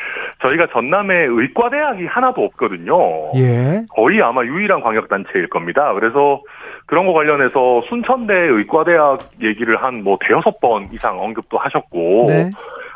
[0.42, 2.96] 저희가 전남에 의과 대학이 하나도 없거든요.
[3.38, 3.84] 예.
[3.90, 5.94] 거의 아마 유일한 광역 단체일 겁니다.
[5.94, 6.42] 그래서
[6.86, 12.50] 그런 거 관련해서 순천대 의과 대학 얘기를 한 뭐 대여섯 번 이상 언급도 하셨고, 네.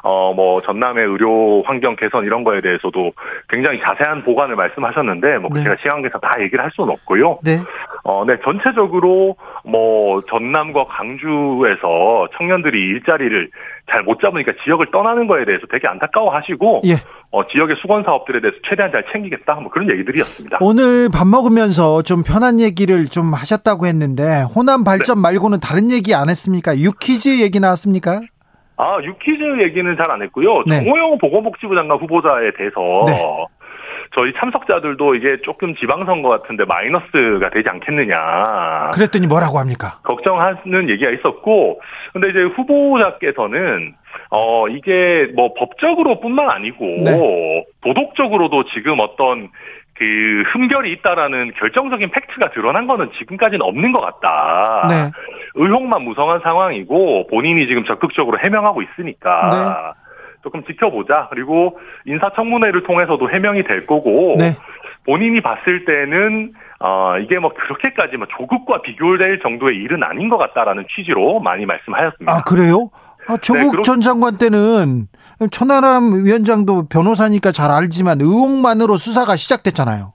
[0.04, 3.12] 어, 뭐, 전남의 의료 환경 개선 이런 거에 대해서도
[3.50, 5.64] 굉장히 자세한 보관을 말씀하셨는데, 뭐, 네.
[5.64, 7.40] 제가 시간 계산 다 얘기를 할 수는 없고요.
[7.44, 7.58] 네.
[8.04, 13.50] 어, 네, 전체적으로 뭐, 전남과 광주에서 청년들이 일자리를
[13.92, 16.94] 잘 못 잡으니까 지역을 떠나는 거에 대해서 되게 안타까워 하시고, 예.
[17.32, 20.58] 어, 지역의 수건 사업들에 대해서 최대한 잘 챙기겠다, 뭐 그런 얘기들이었습니다.
[20.62, 25.22] 오늘 밥 먹으면서 좀 편한 얘기를 좀 하셨다고 했는데 호남 발전 네.
[25.22, 26.76] 말고는 다른 얘기 안 했습니까?
[26.78, 28.22] 유퀴즈 얘기 나왔습니까?
[28.80, 30.64] 아, 유퀴즈 얘기는 잘 안 했고요.
[30.66, 30.84] 네.
[30.84, 33.46] 정호영 보건복지부 장관 후보자에 대해서 네.
[34.16, 38.90] 저희 참석자들도 이게 조금 지방선거 같은데 마이너스가 되지 않겠느냐.
[38.94, 40.00] 그랬더니 뭐라고 합니까?
[40.04, 41.80] 걱정하는 얘기가 있었고,
[42.14, 43.94] 근데 이제 후보자께서는,
[44.32, 47.66] 어, 이게 뭐 법적으로뿐만 아니고, 네.
[47.84, 49.50] 도덕적으로도 지금 어떤
[49.96, 54.88] 그 흠결이 있다라는 결정적인 팩트가 드러난 거는 지금까지는 없는 것 같다.
[54.90, 55.12] 네.
[55.56, 58.88] 의혹만 무성한 상황이고, 본인이 지금 적극적으로 해명하고 네.
[58.92, 59.94] 있으니까,
[60.44, 61.28] 조금 지켜보자.
[61.32, 64.56] 그리고 인사청문회를 통해서도 해명이 될 거고, 네.
[65.06, 70.86] 본인이 봤을 때는 어, 이게 뭐 그렇게까지 뭐 조국과 비교될 정도의 일은 아닌 것 같다라는
[70.96, 72.32] 취지로 많이 말씀하셨습니다.
[72.32, 72.90] 아, 그래요?
[73.28, 75.08] 아, 조국 네, 그렇- 전 장관 때는
[75.52, 80.14] 천하람 위원장도 변호사니까 잘 알지만 의혹만으로 수사가 시작됐잖아요.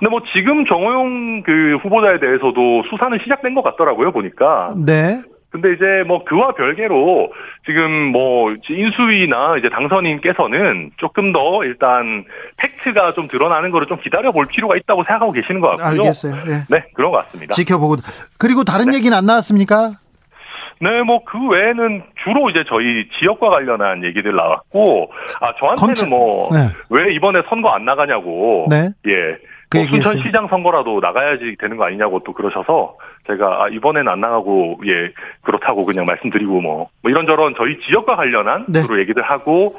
[0.00, 4.72] 근데 뭐 지금 정호영 그 후보자에 대해서도 수사는 시작된 것 같더라고요 보니까.
[4.76, 5.20] 네.
[5.50, 7.30] 근데 이제 뭐 그와 별개로
[7.66, 12.24] 지금 뭐 인수위나 이제 당선인께서는 조금 더 일단
[12.56, 16.00] 팩트가 좀 드러나는 거를 좀 기다려 볼 필요가 있다고 생각하고 계시는 것 같고요.
[16.02, 16.34] 알겠어요.
[16.46, 16.52] 예.
[16.70, 17.52] 네, 그런 것 같습니다.
[17.54, 17.96] 지켜보고.
[18.38, 19.90] 그리고 다른 얘기는 안 나왔습니까?
[20.82, 25.10] 네, 뭐 그 외에는 주로 이제 저희 지역과 관련한 얘기들 나왔고,
[25.40, 27.12] 아 저한테는 검찰- 뭐왜 네.
[27.14, 28.88] 이번에 선거 안 나가냐고, 네.
[29.08, 29.38] 예, 그
[29.72, 30.12] 뭐 얘기했어요.
[30.12, 32.96] 순천시장 선거라도 나가야지 되는 거 아니냐고 또 그러셔서
[33.28, 38.66] 제가 아, 이번에는 안 나가고 예 그렇다고 그냥 말씀드리고 뭐, 뭐 이런저런 저희 지역과 관련한
[38.68, 38.80] 네.
[38.82, 39.74] 주로 얘기들 하고,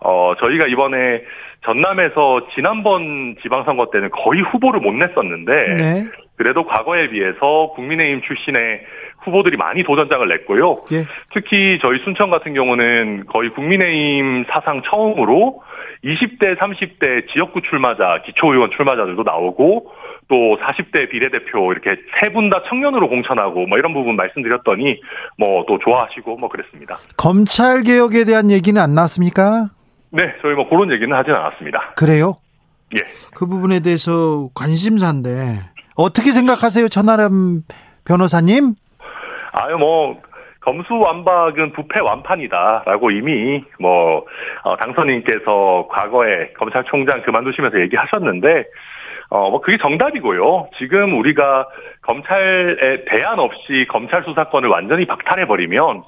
[0.00, 1.22] 어 저희가 이번에
[1.64, 5.74] 전남에서 지난번 지방선거 때는 거의 후보를 못 냈었는데.
[5.76, 6.06] 네.
[6.36, 8.82] 그래도 과거에 비해서 국민의힘 출신의
[9.22, 10.82] 후보들이 많이 도전장을 냈고요.
[10.92, 11.06] 예.
[11.32, 15.62] 특히 저희 순천 같은 경우는 거의 국민의힘 사상 처음으로
[16.04, 19.90] 20대, 30대 지역구 출마자, 기초의원 출마자들도 나오고
[20.28, 25.00] 또 40대 비례대표 이렇게 세 분 다 청년으로 공천하고 뭐 이런 부분 말씀드렸더니
[25.38, 26.96] 뭐 또 좋아하시고 뭐 그랬습니다.
[27.16, 29.70] 검찰 개혁에 대한 얘기는 안 나왔습니까?
[30.10, 31.94] 네, 저희 뭐 그런 얘기는 하진 않았습니다.
[31.96, 32.34] 그래요?
[32.96, 33.02] 예.
[33.34, 35.30] 그 부분에 대해서 관심사인데
[35.96, 37.62] 어떻게 생각하세요, 천하람
[38.04, 38.74] 변호사님?
[39.52, 40.20] 아유 뭐
[40.66, 44.24] 검수 완박은 부패 완판이다라고 이미 뭐
[44.64, 48.64] 어, 당선인께서 과거에 검찰총장 그만두시면서 얘기하셨는데
[49.30, 50.68] 어 뭐 그게 정답이고요.
[50.78, 51.68] 지금 우리가
[52.02, 56.02] 검찰에 대안 없이 검찰 수사권을 완전히 박탈해 버리면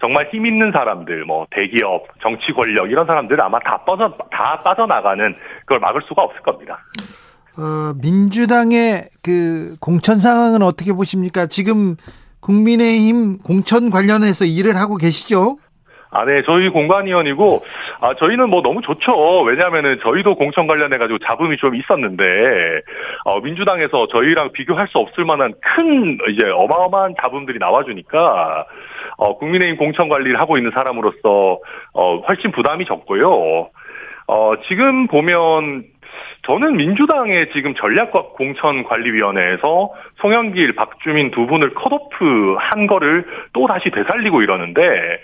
[0.00, 5.34] 정말 힘 있는 사람들, 뭐 대기업, 정치 권력 이런 사람들 아마 다 빠져 다 빠져나가는
[5.60, 6.78] 그걸 막을 수가 없을 겁니다.
[7.56, 11.46] 어, 민주당의 그 공천 상황은 어떻게 보십니까?
[11.46, 11.96] 지금
[12.44, 15.56] 국민의힘 공천 관련해서 일을 하고 계시죠?
[16.10, 17.64] 아, 네, 저희 공관위원이고,
[18.00, 19.42] 아, 저희는 뭐 너무 좋죠.
[19.42, 22.24] 왜냐면은 저희도 공천 관련해가지고 잡음이 좀 있었는데,
[23.24, 28.64] 어, 민주당에서 저희랑 비교할 수 없을 만한 큰, 이제 어마어마한 잡음들이 나와주니까,
[29.16, 31.58] 어, 국민의힘 공천 관리를 하고 있는 사람으로서,
[31.94, 33.70] 어, 훨씬 부담이 적고요.
[34.28, 35.84] 어, 지금 보면,
[36.42, 43.90] 저는 민주당의 지금 전략 공천 관리위원회에서 송영길, 박주민 두 분을 컷오프 한 거를 또 다시
[43.90, 45.20] 되살리고 이러는데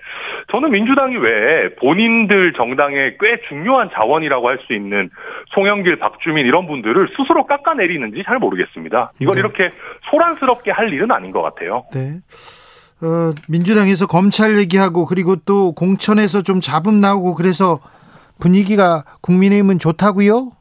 [0.51, 5.11] 저는 민주당이 왜 본인들 정당의 꽤 중요한 자원이라고 할 수 있는
[5.55, 9.13] 송영길, 박주민 이런 분들을 스스로 깎아내리는지 잘 모르겠습니다.
[9.21, 9.41] 이걸 네.
[9.41, 9.73] 이렇게
[10.11, 11.85] 소란스럽게 할 일은 아닌 것 같아요.
[11.93, 12.21] 네.
[13.03, 17.81] 어, 민주당에서 검찰 얘기하고 그리고 또 공천에서 좀 잡음 나오고 그래서
[18.39, 20.53] 분위기가 국민의힘은 좋다고요?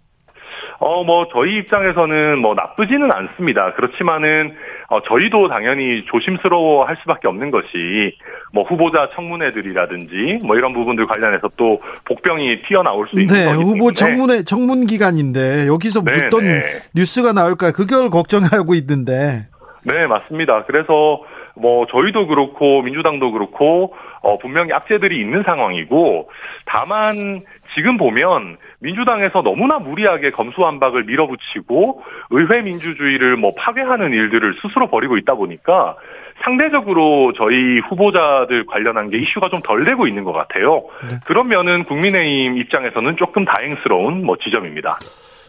[0.80, 3.74] 어, 뭐, 저희 입장에서는 뭐 나쁘지는 않습니다.
[3.74, 4.56] 그렇지만은,
[4.88, 8.18] 어, 저희도 당연히 조심스러워 할 수밖에 없는 것이,
[8.54, 13.92] 뭐, 후보자 청문회들이라든지, 뭐, 이런 부분들 관련해서 또 복병이 튀어나올 수 있는 네, 후보.
[13.92, 16.64] 청문회 청문 기간인데 여기서 네, 어떤 네.
[16.96, 19.48] 뉴스가 나올까 그걸 걱정하고 있는데.
[19.84, 20.64] 네, 맞습니다.
[20.66, 21.24] 그래서
[21.56, 26.30] 뭐 저희도 그렇고 민주당도 그렇고 어 분명히 악재들이 있는 상황이고
[26.66, 27.42] 다만
[27.76, 35.36] 지금 보면 민주당에서 너무나 무리하게 검수완박을 밀어붙이고 의회 민주주의를 뭐 파괴하는 일들을 스스로 벌이고 있다
[35.36, 35.98] 보니까
[36.44, 40.84] 상대적으로 저희 후보자들 관련한 게 이슈가 좀 덜 되고 있는 것 같아요.
[41.10, 41.18] 네.
[41.26, 44.98] 그런 면은 국민의힘 입장에서는 조금 다행스러운 뭐 지점입니다.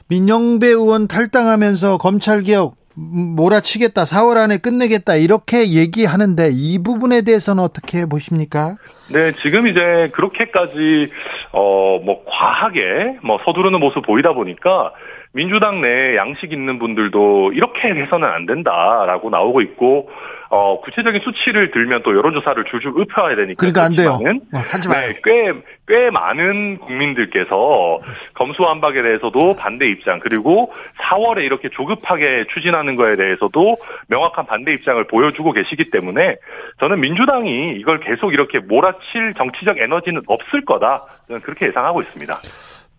[0.09, 8.05] 민영배 의원 탈당하면서 검찰 개혁 몰아치겠다, 4월 안에 끝내겠다 이렇게 얘기하는데 이 부분에 대해서는 어떻게
[8.07, 8.77] 보십니까?
[9.13, 11.11] 네, 지금 이제 그렇게까지
[11.53, 14.93] 어 뭐 과하게 뭐 서두르는 모습 보이다 보니까
[15.33, 20.09] 민주당 내에 양식 있는 분들도 이렇게 해서는 안 된다라고 나오고 있고
[20.53, 23.55] 어, 구체적인 수치를 들면 또 여론조사를 줄줄 읊혀야 되니까.
[23.57, 24.19] 그러니까 안 돼요.
[24.53, 25.09] 어, 하지 마요.
[25.09, 25.53] 네, 꽤,
[25.87, 28.01] 꽤 많은 국민들께서
[28.35, 33.77] 검수완박에 대해서도 반대 입장, 그리고 4월에 이렇게 조급하게 추진하는 거에 대해서도
[34.09, 36.37] 명확한 반대 입장을 보여주고 계시기 때문에
[36.81, 41.05] 저는 민주당이 이걸 계속 이렇게 몰아칠 정치적 에너지는 없을 거다.
[41.29, 42.35] 저는 그렇게 예상하고 있습니다.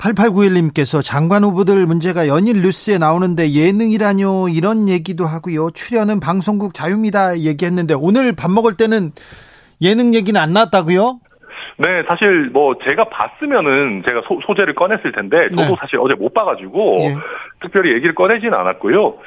[0.01, 5.69] 8891님께서 장관 후보들 문제가 연일 뉴스에 나오는데 예능이라뇨 이런 얘기도 하고요.
[5.71, 9.11] 출연은 방송국 자유입니다 얘기했는데 오늘 밥 먹을 때는
[9.81, 11.19] 예능 얘기는 안 나왔다고요?
[11.77, 15.75] 네, 사실 뭐 제가 봤으면은 제가 소, 재를 꺼냈을 텐데 저도 네.
[15.79, 17.15] 사실 어제 못 봐가지고 예.
[17.61, 19.17] 특별히 얘기를 꺼내지는 않았고요.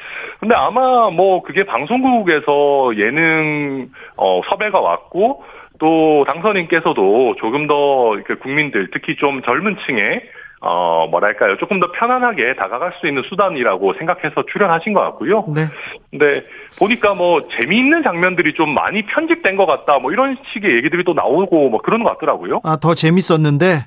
[0.40, 5.44] 근데 아마 뭐 그게 방송국에서 예능 어, 섭외가 왔고
[5.78, 10.22] 또 당선인께서도 조금 더 국민들 특히 좀 젊은 층에
[10.60, 15.44] 어 뭐랄까요 조금 더 편안하게 다가갈 수 있는 수단이라고 생각해서 출연하신 것 같고요.
[15.54, 15.62] 네.
[16.10, 16.44] 근데
[16.78, 21.68] 보니까 뭐 재미있는 장면들이 좀 많이 편집된 것 같다 뭐 이런 식의 얘기들이 또 나오고
[21.68, 22.60] 뭐 그러는 것 같더라고요.
[22.64, 23.86] 아, 더 재밌었는데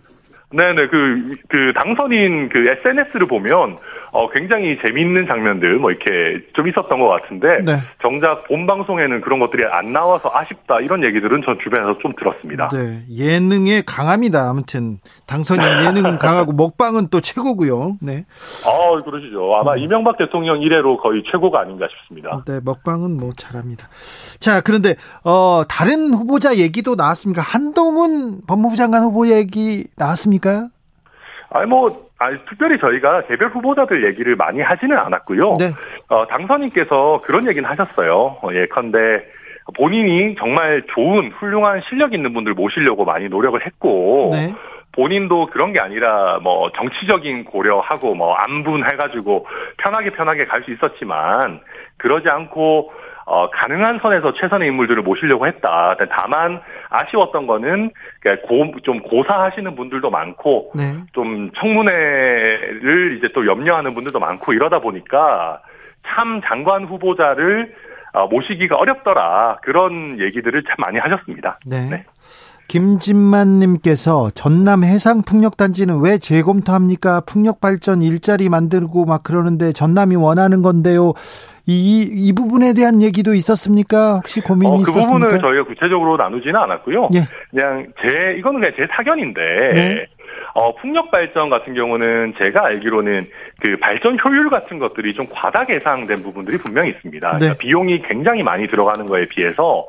[0.51, 3.77] 네네 그 그 당선인 그 SNS를 보면
[4.17, 7.77] 어 굉장히 재미있는 장면들 뭐 이렇게 좀 있었던 것 같은데 네.
[8.01, 12.67] 정작 본 방송에는 그런 것들이 안 나와서 아쉽다 이런 얘기들은 전 주변에서 좀 들었습니다.
[12.69, 13.03] 네.
[13.15, 14.49] 예능에 강합니다.
[14.49, 17.97] 아무튼 당선인 예능은 강하고 먹방은 또 최고고요.
[18.01, 18.25] 네.
[18.65, 19.55] 아 그러시죠.
[19.55, 22.43] 아마 이명박 대통령 이래로 거의 최고가 아닌가 싶습니다.
[22.47, 23.87] 네, 먹방은 뭐 잘합니다.
[24.39, 27.43] 자, 그런데 어 다른 후보자 얘기도 나왔습니까?
[27.43, 30.69] 한동훈 법무부 장관 후보 얘기 나왔습니까?
[31.51, 35.53] 아니 뭐 아니, 특별히 저희가 개별 후보자들 얘기를 많이 하지는 않았고요.
[35.59, 35.65] 네.
[36.09, 38.37] 어, 당선인께서 그런 얘기는 하셨어요.
[38.41, 39.25] 어, 예컨대
[39.75, 44.53] 본인이 정말 좋은 훌륭한 실력 있는 분들 모시려고 많이 노력을 했고 네.
[44.93, 49.45] 본인도 그런 게 아니라 뭐 정치적인 고려하고 뭐 안분 해가지고
[49.77, 51.59] 편하게 편하게 갈 수 있었지만
[51.97, 52.91] 그러지 않고
[53.29, 55.97] 어, 가능한 선에서 최선의 인물들을 모시려고 했다.
[56.09, 60.93] 다만 아쉬웠던 거는 그러니까 고, 좀 고사하시는 분들도 많고 네.
[61.11, 65.61] 좀 청문회를 이제 또 염려하는 분들도 많고 이러다 보니까
[66.07, 67.75] 참 장관 후보자를
[68.13, 71.59] 어, 모시기가 어렵더라 그런 얘기들을 참 많이 하셨습니다.
[71.65, 71.89] 네.
[71.89, 72.05] 네.
[72.69, 77.21] 김진만님께서 전남 해상 풍력단지는 왜 재검토합니까?
[77.21, 81.13] 풍력 발전 일자리 만들고 막 그러는데 전남이 원하는 건데요.
[81.69, 84.15] 이, 이 부분에 대한 얘기도 있었습니까?
[84.15, 85.27] 혹시 고민이 어, 그 있었습니까?
[85.27, 87.09] 부분을 저희가 구체적으로 나누지는 않았고요.
[87.13, 87.19] 예.
[87.51, 89.41] 그냥 제 이거는 그냥 제 사견인데
[89.75, 90.05] 네.
[90.53, 93.25] 어, 풍력 발전 같은 경우는 제가 알기로는
[93.59, 97.31] 그 발전 효율 같은 것들이 좀 과다 계상된 부분들이 분명히 있습니다.
[97.33, 97.37] 네.
[97.37, 99.85] 그러니까 비용이 굉장히 많이 들어가는 거에 비해서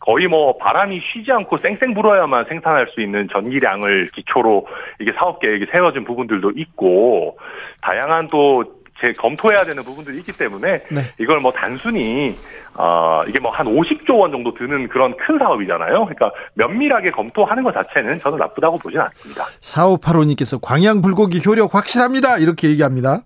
[0.00, 4.66] 거의 뭐 바람이 쉬지 않고 쌩쌩 불어야만 생산할 수 있는 전기량을 기초로
[4.98, 7.38] 이게 사업 계획이 세워진 부분들도 있고
[7.80, 8.81] 다양한 또제
[9.18, 11.12] 검토해야 되는 부분들이 있기 때문에 네.
[11.18, 12.36] 이걸 뭐 단순히
[12.74, 16.06] 어 이게 뭐 한 50조 원 정도 드는 그런 큰 사업이잖아요.
[16.06, 19.44] 그러니까 면밀하게 검토하는 것 자체는 저는 나쁘다고 보진 않습니다.
[19.60, 22.38] 4585님께서 광양 불고기 효력 확실합니다.
[22.38, 23.20] 이렇게 얘기합니다.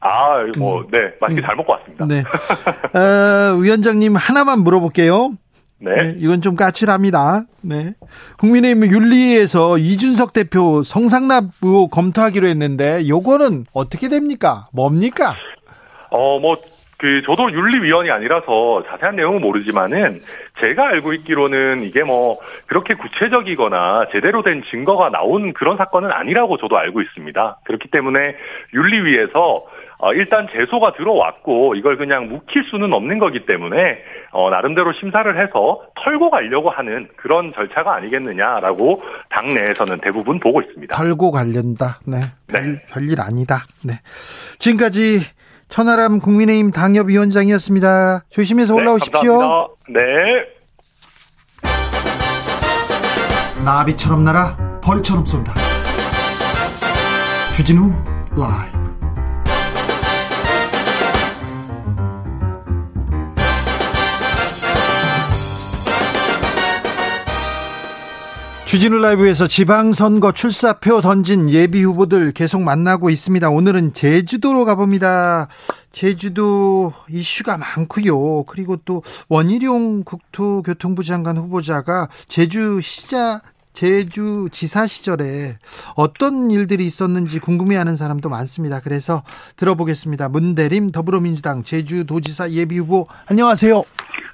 [0.00, 2.06] 아, 뭐, 네, 맛있게 잘 먹고 왔습니다.
[2.06, 2.22] 네.
[2.98, 5.32] 어, 위원장님 하나만 물어볼게요.
[5.78, 5.94] 네.
[5.94, 7.44] 네, 이건 좀 까칠합니다.
[7.62, 7.94] 네.
[8.38, 14.68] 국민의힘 윤리위에서 이준석 대표 성상납 의혹 검토하기로 했는데 요거는 어떻게 됩니까?
[14.72, 15.34] 뭡니까?
[16.10, 16.56] 어, 뭐,
[16.98, 20.22] 그, 저도 윤리위원이 아니라서 자세한 내용은 모르지만은
[20.60, 26.78] 제가 알고 있기로는 이게 뭐 그렇게 구체적이거나 제대로 된 증거가 나온 그런 사건은 아니라고 저도
[26.78, 27.58] 알고 있습니다.
[27.64, 28.34] 그렇기 때문에
[28.72, 29.66] 윤리위에서
[29.98, 33.98] 어, 일단 제소가 들어왔고 이걸 그냥 묵힐 수는 없는 거기 때문에
[34.32, 40.94] 어, 나름대로 심사를 해서 털고 가려고 하는 그런 절차가 아니겠느냐라고 당 내에서는 대부분 보고 있습니다.
[40.96, 42.00] 털고 관련다.
[42.06, 42.18] 네.
[42.46, 42.82] 별, 네.
[42.90, 43.62] 별 일 아니다.
[43.84, 43.94] 네.
[44.58, 45.20] 지금까지
[45.68, 48.20] 천하람 국민의힘 당협위원장이었습니다.
[48.30, 49.20] 조심해서 올라오십시오.
[49.22, 49.74] 네, 감사합니다.
[49.88, 50.56] 네.
[53.64, 55.52] 나비처럼 날아 벌처럼 쏜다.
[57.52, 57.90] 주진우
[58.36, 58.75] 라이브.
[68.76, 73.48] 주진우 라이브에서 지방선거 출사표 던진 예비 후보들 계속 만나고 있습니다.
[73.48, 75.48] 오늘은 제주도로 가봅니다.
[75.92, 78.42] 제주도 이슈가 많고요.
[78.42, 83.40] 그리고 또 원희룡 국토교통부 장관 후보자가 제주 시자
[83.72, 85.54] 제주 지사 시절에
[85.94, 88.80] 어떤 일들이 있었는지 궁금해하는 사람도 많습니다.
[88.80, 89.22] 그래서
[89.56, 90.28] 들어보겠습니다.
[90.28, 93.84] 문대림 더불어민주당 제주도지사 예비 후보 안녕하세요.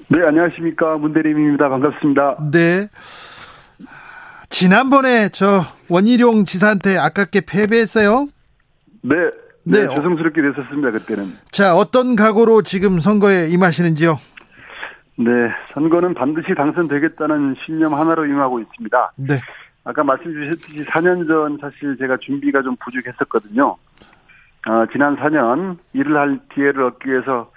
[0.09, 0.99] 네, 안녕하십니까.
[0.99, 1.69] 문대림입니다.
[1.69, 2.39] 반갑습니다.
[2.51, 2.89] 네.
[4.53, 8.27] 지난번에 저 원희룡 지사한테 아깝게 패배했어요.
[9.03, 9.17] 네.
[9.65, 10.91] 네, 네, 조성스럽게 됐었습니다.
[10.91, 11.25] 그때는.
[11.51, 14.19] 자, 어떤 각오로 지금 선거에 임하시는지요?
[15.19, 15.31] 네,
[15.73, 19.13] 선거는 반드시 당선되겠다는 신념 하나로 임하고 있습니다.
[19.17, 19.35] 네.
[19.85, 23.77] 아까 말씀 주셨듯이 4년 전 사실 제가 준비가 좀 부족했었거든요.
[24.69, 27.51] 어, 지난 4년 일을 할 기회를 얻기 위해서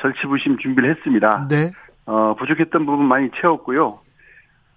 [0.00, 1.48] 절치부심 준비를 했습니다.
[1.50, 1.70] 네.
[2.06, 3.98] 어, 부족했던 부분 많이 채웠고요.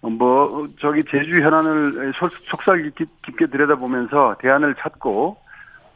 [0.02, 5.38] 어, 뭐, 저기 제주 현안을 속- 속삭이 깊- 깊게 들여다보면서 대안을 찾고,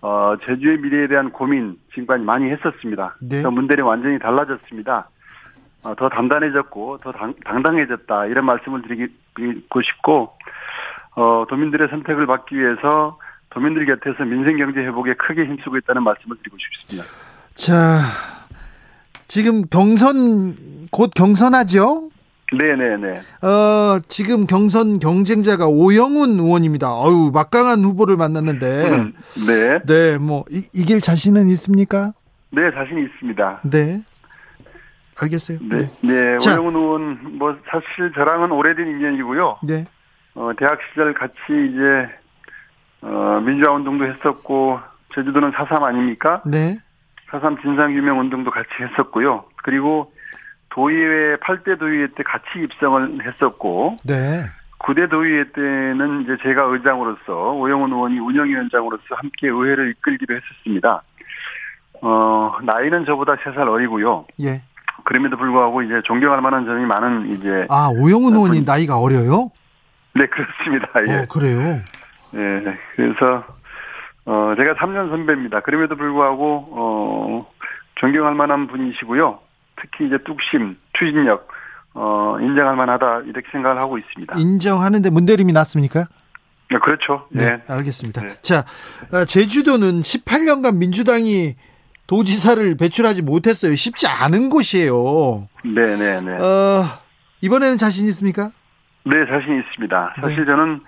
[0.02, 3.16] 어, 제주의 미래에 대한 고민 지금까지 많이 했었습니다.
[3.22, 3.30] 네.
[3.30, 5.10] 그래서 문대는 완전히 달라졌습니다.
[5.84, 8.26] 어, 더 단단해졌고, 더 당, 당당해졌다.
[8.26, 10.34] 이런 말씀을 드리고 싶고,
[11.16, 13.18] 어, 도민들의 선택을 받기 위해서
[13.52, 17.08] 도민들 곁에서 민생 경제 회복에 크게 힘쓰고 있다는 말씀을 드리고 싶습니다.
[17.56, 18.00] 자,
[19.28, 22.10] 지금 경선 곧 경선하죠?
[22.58, 23.22] 네네네.
[23.42, 26.88] 어, 지금 경선 경쟁자가 오영훈 의원입니다.
[26.94, 28.68] 어유 막강한 후보를 만났는데,
[29.48, 29.80] 네.
[29.86, 32.14] 네, 뭐 이, 이길 자신은 있습니까?
[32.52, 33.62] 네, 자신이 있습니다.
[33.64, 34.02] 네,
[35.20, 35.58] 알겠어요.
[35.64, 36.54] 네, 네, 자.
[36.54, 39.60] 오영훈 의원, 뭐, 사실 저랑은 오래된 인연이고요.
[39.64, 39.86] 네,
[40.36, 42.10] 어, 대학 시절 같이 이제,
[43.02, 44.80] 어, 민주화 운동도 했었고,
[45.16, 46.42] 제주도는 4.3 아닙니까?
[46.46, 46.78] 네,
[47.32, 49.46] 4.3 진상규명 운동도 같이 했었고요.
[49.64, 50.13] 그리고
[50.74, 54.44] 도의회, 8대 도의회 때 같이 입성을 했었고, 네,
[54.80, 61.04] 9대 도의회 때는 이제 제가 의장으로서, 오영훈 의원이 운영위원장으로서 함께 의회를 이끌기도 했었습니다.
[62.02, 64.26] 어, 나이는 저보다 3살 어리고요.
[64.42, 64.62] 예.
[65.06, 69.52] 그럼에도 불구하고 이제 존경할 만한 점이 많은 이제 아, 오영훈 의원이 분- 나이가 어려요?
[70.16, 70.88] 네 그렇습니다.
[71.08, 71.20] 예.
[71.22, 71.82] 어, 그래요.
[72.36, 72.78] 예.
[72.96, 73.44] 그래서
[74.26, 75.62] 어 제가 3년 선배입니다.
[75.62, 77.52] 그럼에도 불구하고 어
[77.96, 79.40] 존경할 만한 분이시고요.
[79.82, 81.48] 특히 이제 뚝심, 추진력
[81.96, 84.36] 어 인정할 만하다 이렇게 생각을 하고 있습니다.
[84.38, 86.08] 인정하는데 문대림이 났습니까?
[86.72, 87.28] 네, 그렇죠.
[87.30, 87.64] 네, 네.
[87.68, 88.22] 알겠습니다.
[88.22, 88.34] 네.
[88.42, 88.64] 자,
[89.14, 91.56] 어, 제주도는 18년간 민주당이
[92.08, 93.76] 도지사를 배출하지 못했어요.
[93.76, 95.48] 쉽지 않은 곳이에요.
[95.64, 96.32] 네, 네, 네.
[96.34, 96.84] 어,
[97.42, 98.52] 이번에는 자신 있습니까?
[99.06, 100.16] 네, 자신 있습니다.
[100.22, 100.46] 사실 네.
[100.46, 100.82] 저는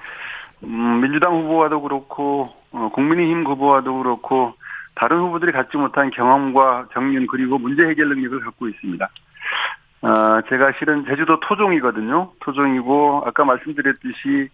[0.63, 4.53] 음, 민주당 후보와도 그렇고 어, 국민의힘 후보와도 그렇고
[4.96, 9.10] 다른 후보들이 갖지 못한 경험과 경륜 그리고 문제 해결 능력을 갖고 있습니다.
[10.02, 12.32] 아, 제가 실은 제주도 토종이거든요.
[12.39, 14.50] 토종이고 아까 말씀드렸듯이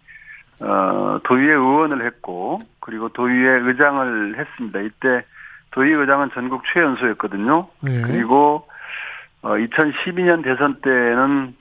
[0.60, 4.80] 어, 도의회 의원을 했고 그리고 도의회 의장을 했습니다.
[4.80, 5.24] 이때
[5.72, 7.68] 도의회 의장은 전국 최연소였거든요.
[7.80, 8.02] 네.
[8.02, 8.66] 그리고
[9.42, 11.54] 어, 2012년 대선 때는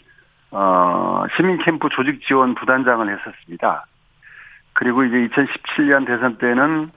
[0.52, 3.86] 어, 시민 캠프 조직 지원 부단장을 했었습니다.
[4.74, 6.92] 그리고 이제 2017년 대선 때는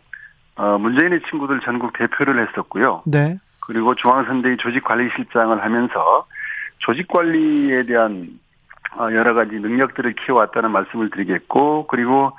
[0.56, 3.02] 어, 문재인의 친구들 전국 대표를 했었고요.
[3.06, 3.38] 네.
[3.60, 6.26] 그리고 중앙선대위 조직관리실장을 하면서
[6.78, 8.28] 조직 관리에 대한
[8.96, 12.32] 어, 여러 가지 능력들을 키워왔다는 말씀을 드리겠고, 그리고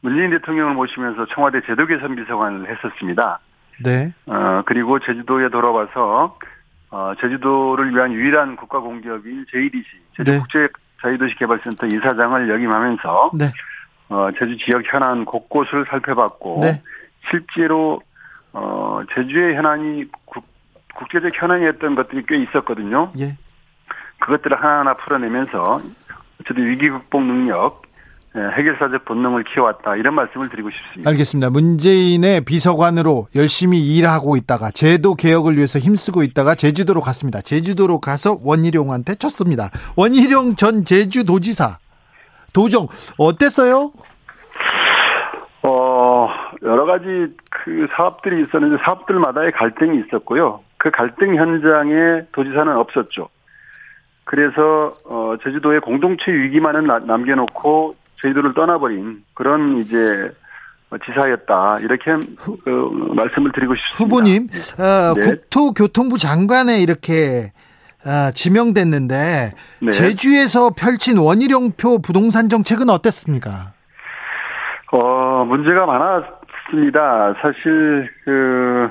[0.00, 3.38] 문재인 대통령을 모시면서 청와대 제도 개선 비서관을 했었습니다.
[3.84, 4.10] 네.
[4.26, 6.36] 어, 그리고 제주도에 돌아와서,
[6.90, 9.84] 어, 제주도를 위한 유일한 국가 공기업인 JDC,
[10.18, 10.24] 네.
[10.24, 13.44] 제주국제자유도시개발센터 이사장을 역임하면서, 네.
[14.08, 16.82] 어, 제주 지역 현안 곳곳을 살펴봤고, 네.
[17.28, 18.00] 실제로,
[18.52, 20.44] 어, 제주의 현안이 국,
[20.94, 23.12] 국제적 현안이었던 것들이 꽤 있었거든요.
[23.18, 23.36] 예.
[24.20, 25.82] 그것들을 하나하나 풀어내면서,
[26.40, 27.82] 어쨌든 위기 극복 능력,
[28.36, 29.96] 예, 해결사적 본능을 키워왔다.
[29.96, 31.10] 이런 말씀을 드리고 싶습니다.
[31.10, 31.50] 알겠습니다.
[31.50, 37.40] 문재인의 비서관으로 열심히 일하고 있다가 제도 개혁을 위해서 힘쓰고 있다가 제주도로 갔습니다.
[37.40, 39.70] 제주도로 가서 원희룡한테 쳤습니다.
[39.96, 41.78] 원희룡 전 제주도지사
[42.52, 42.86] 도정
[43.18, 43.90] 어땠어요?
[46.62, 47.04] 어, 여러 가지
[47.50, 50.60] 그 사업들이 있었는데 사업들마다의 갈등이 있었고요.
[50.78, 53.28] 그 갈등 현장에 도지사는 없었죠.
[54.24, 60.30] 그래서 어 제주도의 공동체 위기만은 나- 남겨놓고 제주도를 떠나버린 그런 이제
[61.04, 62.12] 지사였다 이렇게
[62.64, 64.04] 그 말씀을 드리고 싶습니다.
[64.04, 64.48] 후보님
[64.78, 65.20] 어, 네.
[65.26, 67.52] 국토교통부 장관에 이렇게
[68.06, 69.52] 어, 지명됐는데
[69.82, 69.90] 네.
[69.90, 73.72] 제주에서 펼친 원희룡표 부동산 정책은 어땠습니까?
[74.92, 76.00] 어, 문제가 많
[76.70, 77.34] 았습니다.
[77.40, 78.88] 사실, 그,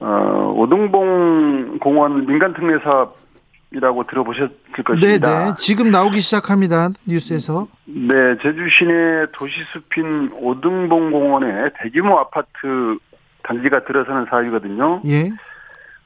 [0.00, 5.54] 어, 오동봉 공원 민간 특례 사업이라고 들어보셨을 네네 것입니다.
[5.56, 12.98] 지금 나오기 시작합니다 뉴스에서 네, 제주 시내 도시 숲인 오등봉 공원에 대규모 아파트
[13.42, 15.00] 단지가 들어서는 사업이거든요.
[15.06, 15.30] 예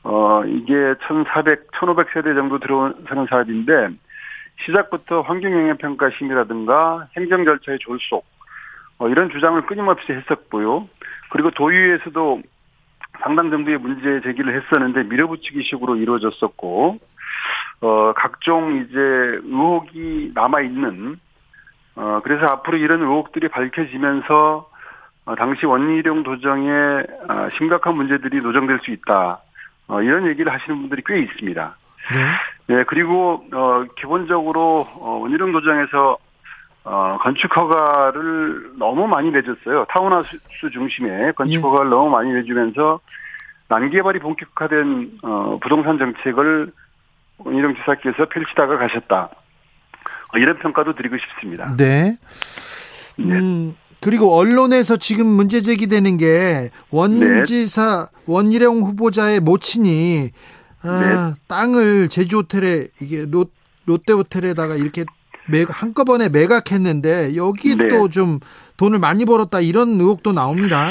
[0.03, 3.88] 어, 이게 1,400, 1,500세대 정도 들어서는 사업인데,
[4.64, 8.39] 시작부터 환경영향평가 심의라든가 행정 절차의 졸속, 어,
[9.09, 10.88] 이런 주장을 끊임없이 했었고요.
[11.30, 12.42] 그리고 도의회에서도
[13.22, 16.98] 상당 정도의 문제 제기를 했었는데 밀어붙이기 식으로 이루어졌었고,
[17.82, 21.18] 어, 각종 이제 의혹이 남아있는,
[21.96, 24.70] 어, 그래서 앞으로 이런 의혹들이 밝혀지면서,
[25.26, 29.40] 어, 당시 원희룡 도정에 어, 심각한 문제들이 노정될 수 있다.
[29.88, 31.76] 어, 이런 얘기를 하시는 분들이 꽤 있습니다.
[32.12, 32.74] 네.
[32.74, 36.18] 네, 그리고 어 기본적으로 어 원희룡 도정에서
[36.85, 39.85] 어 건축 허가를 너무 많이 내줬어요.
[39.91, 40.39] 타운하우스
[40.72, 41.61] 중심의 건축 예.
[41.61, 43.01] 허가를 너무 많이 내주면서
[43.68, 46.72] 난개발이 본격화된 어 부동산 정책을
[47.39, 49.31] 원희룡 지사께서 펼치다가 가셨다.
[50.33, 51.74] 어, 이런 평가도 드리고 싶습니다.
[51.76, 52.16] 네.
[53.18, 60.31] 음, 그리고 언론에서 지금 문제 제기되는 게 원지사 원희룡 후보자의 모친이
[60.83, 63.53] 아, 땅을 제주 호텔에 이게 롯,
[63.85, 65.05] 롯데 호텔에다가 이렇게
[65.51, 67.88] 매, 한꺼번에 매각했는데 여기에 네.
[67.88, 68.40] 또좀
[68.76, 70.88] 돈을 많이 벌었다 이런 의혹도 나옵니다.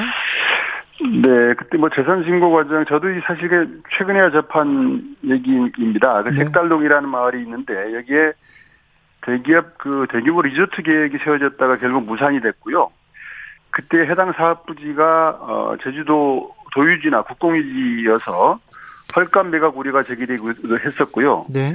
[1.02, 3.66] 네, 그때 뭐 재산 신고 과정 저도 이 사실에
[3.98, 6.24] 최근에 접한 얘기입니다.
[6.24, 6.44] 그 네.
[6.44, 8.34] 색달동이라는 마을이 있는데 여기에
[9.22, 12.90] 대기업 그 대규모 리조트 계획이 세워졌다가 결국 무산이 됐고요.
[13.72, 18.60] 그때 해당 사업 부지가 어 제주도 도유지나 국공유지여서
[19.16, 20.52] 헐값 매각 우려가 제기되고
[20.86, 21.46] 했었고요.
[21.50, 21.74] 네.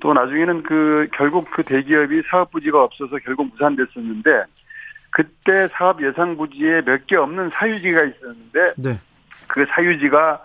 [0.00, 4.44] 또 나중에는 그 결국 그 대기업이 사업 부지가 없어서 결국 무산됐었는데
[5.10, 8.90] 그때 사업 예상 부지에 몇 개 없는 사유지가 있었는데 네.
[9.48, 10.42] 그 사유지가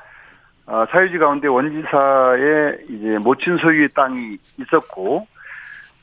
[0.68, 5.28] 어, 사유지 가운데 원지사의 이제 모친 소유의 땅이 있었고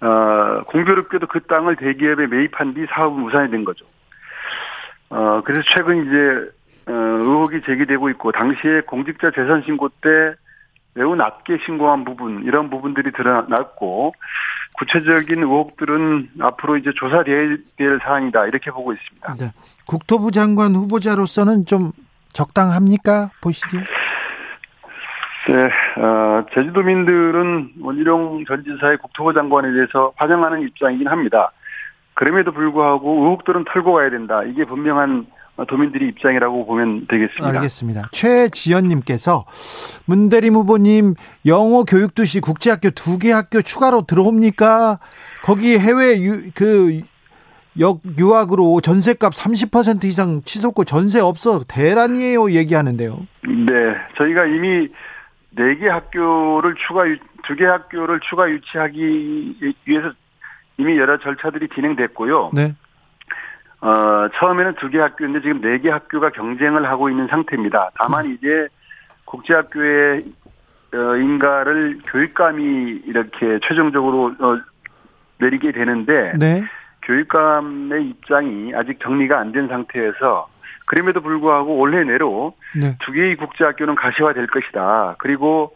[0.00, 3.86] 어, 공교롭게도 그 땅을 대기업에 매입한 뒤 사업은 무산이 된 거죠.
[5.10, 10.34] 어, 그래서 최근 이제 어, 의혹이 제기되고 있고 당시에 공직자 재산 신고 때
[10.96, 14.14] 매우 낮게 신고한 부분 이런 부분들이 드러났고
[14.78, 19.34] 구체적인 의혹들은 앞으로 이제 조사돼야 될 사안이다 이렇게 보고 있습니다.
[19.34, 19.50] 네.
[19.86, 21.92] 국토부 장관 후보자로서는 좀
[22.32, 23.30] 적당합니까?
[23.42, 23.80] 보시기에?
[25.48, 31.52] 네, 어, 제주도민들은 원희룡 전 지사의 국토부 장관에 대해서 환영하는 입장이긴 합니다.
[32.14, 34.42] 그럼에도 불구하고 의혹들은 털고 가야 된다.
[34.42, 35.26] 이게 분명한
[35.64, 37.48] 도민들의 입장이라고 보면 되겠습니다.
[37.48, 38.08] 알겠습니다.
[38.12, 39.46] 최지연님께서
[40.04, 41.14] 문대림 후보님
[41.46, 44.98] 영어 교육도시 국제학교 두 개 학교 추가로 들어옵니까?
[45.42, 47.00] 거기 해외 유, 그
[47.78, 53.26] 역 유학으로 전세값 30% 이상 치솟고 전세 없어 대란이에요 얘기하는데요.
[53.44, 53.72] 네,
[54.16, 54.88] 저희가 이미
[55.50, 57.02] 네 개 학교를 추가
[57.46, 60.12] 두 개 학교를 추가 유치하기 위해서
[60.78, 62.50] 이미 여러 절차들이 진행됐고요.
[62.54, 62.74] 네.
[63.86, 67.90] 어, 처음에는 두 개 학교인데 지금 네 개 학교가 경쟁을 하고 있는 상태입니다.
[68.02, 68.68] 다만 이제
[69.26, 70.24] 국제학교의
[70.94, 74.58] 어, 인가를 교육감이 이렇게 최종적으로 어,
[75.38, 76.64] 내리게 되는데 네.
[77.02, 80.48] 교육감의 입장이 아직 정리가 안 된 상태에서
[80.86, 82.96] 그럼에도 불구하고 올해 내로 네.
[83.00, 85.16] 두 개의 국제학교는 가시화될 것이다.
[85.18, 85.74] 그리고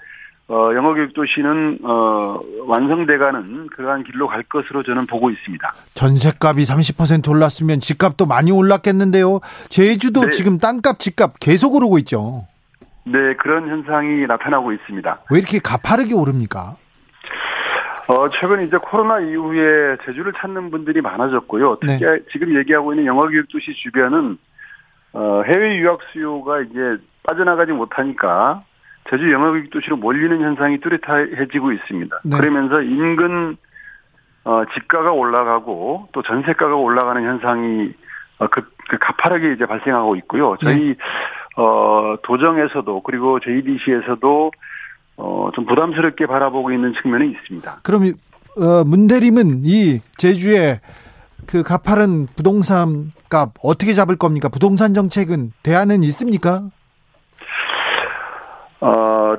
[0.50, 5.74] 어, 영어교육도시는 어, 완성돼가는 그러한 길로 갈 것으로 저는 보고 있습니다.
[5.94, 9.38] 전세값이 30% 올랐으면 집값도 많이 올랐겠는데요.
[9.68, 10.30] 제주도 네.
[10.30, 12.48] 지금 땅값 집값 계속 오르고 있죠.
[13.04, 15.20] 네, 그런 현상이 나타나고 있습니다.
[15.30, 16.74] 왜 이렇게 가파르게 오릅니까?
[18.08, 21.78] 어, 최근 이제 코로나 이후에 제주를 찾는 분들이 많아졌고요.
[21.80, 24.36] 특히 지금 얘기하고 있는 영어교육도시 주변은
[25.12, 28.64] 어, 해외 유학 수요가 이제 빠져나가지 못하니까
[29.10, 32.20] 제주 영어교육도시로 몰리는 현상이 뚜렷해지고 있습니다.
[32.24, 32.36] 네.
[32.36, 33.56] 그러면서 인근
[34.44, 37.92] 어, 집가가 올라가고 또 전세가가 올라가는 현상이
[38.38, 40.56] 어, 그, 그 가파르게 이제 발생하고 있고요.
[40.62, 40.94] 저희
[41.56, 44.50] 어, 도정에서도 그리고 JDC에서도
[45.16, 47.80] 어, 좀 부담스럽게 바라보고 있는 측면이 있습니다.
[47.82, 48.12] 그럼 이,
[48.56, 50.80] 어, 문대림은 이 제주의
[51.46, 54.48] 그 가파른 부동산 값 어떻게 잡을 겁니까?
[54.48, 56.62] 부동산 정책은 대안은 있습니까?
[58.80, 59.36] 어,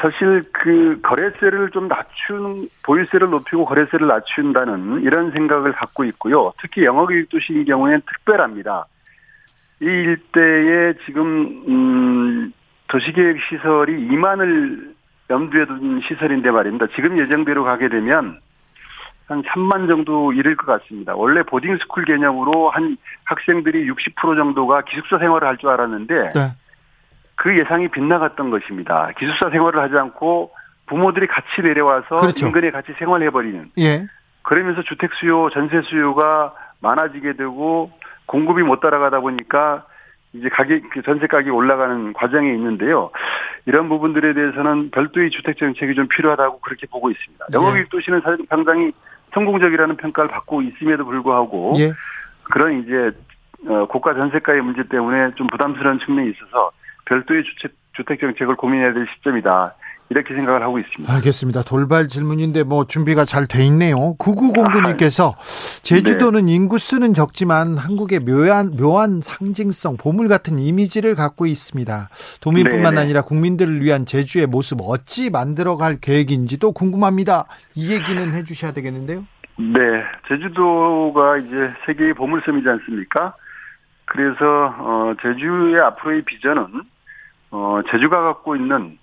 [0.00, 6.52] 사실 그 거래세를 좀 낮추는, 보유세를 높이고 거래세를 낮춘다는 이런 생각을 갖고 있고요.
[6.60, 8.86] 특히 영어교육도시인 경우에는 특별합니다.
[9.80, 12.52] 이 일대에 지금, 음,
[12.88, 14.94] 도시계획 시설이 2만을
[15.30, 16.86] 염두에 둔 시설인데 말입니다.
[16.94, 18.40] 지금 예정대로 가게 되면
[19.28, 21.14] 한 3만 정도 이를 것 같습니다.
[21.14, 26.40] 원래 보딩스쿨 개념으로 한 학생들이 60% 정도가 기숙사 생활을 할 줄 알았는데 네.
[27.40, 29.10] 그 예상이 빗나갔던 것입니다.
[29.16, 30.50] 기숙사 생활을 하지 않고
[30.84, 32.46] 부모들이 같이 내려와서 그렇죠.
[32.46, 34.04] 인근에 같이 생활해버리는 예.
[34.42, 37.92] 그러면서 주택 수요, 전세 수요가 많아지게 되고
[38.26, 39.86] 공급이 못 따라가다 보니까
[40.34, 43.10] 이제 가격, 그 전세 가격이 올라가는 과정에 있는데요.
[43.64, 47.46] 이런 부분들에 대해서는 별도의 주택 정책이 좀 필요하다고 그렇게 보고 있습니다.
[47.48, 47.56] 네.
[47.56, 48.92] 영어교육 도시는 사실 상당히
[49.32, 51.92] 성공적이라는 평가를 받고 있음에도 불구하고 예.
[52.42, 53.12] 그런 이제
[53.66, 56.70] 어, 고가 전세가의 문제 때문에 좀 부담스러운 측면이 있어서
[57.10, 59.74] 별도의 주택, 주택 정책을 고민해야 될 시점이다.
[60.10, 61.12] 이렇게 생각을 하고 있습니다.
[61.12, 61.62] 알겠습니다.
[61.62, 64.16] 돌발 질문인데 뭐 준비가 잘 돼 있네요.
[64.18, 65.34] 9909님께서
[65.84, 66.54] 제주도는 네.
[66.54, 72.08] 인구수는 적지만 한국의 묘한 묘한 상징성, 보물 같은 이미지를 갖고 있습니다.
[72.40, 73.00] 도민뿐만 네네.
[73.00, 77.44] 아니라 국민들을 위한 제주의 모습 어찌 만들어갈 계획인지도 궁금합니다.
[77.76, 79.24] 이 얘기는 해주셔야 되겠는데요.
[79.58, 79.78] 네,
[80.26, 83.34] 제주도가 이제 세계의 보물섬이지 않습니까?
[84.06, 86.66] 그래서 어, 제주의 앞으로의 비전은
[87.50, 88.98] 어, 제주가 갖고 있는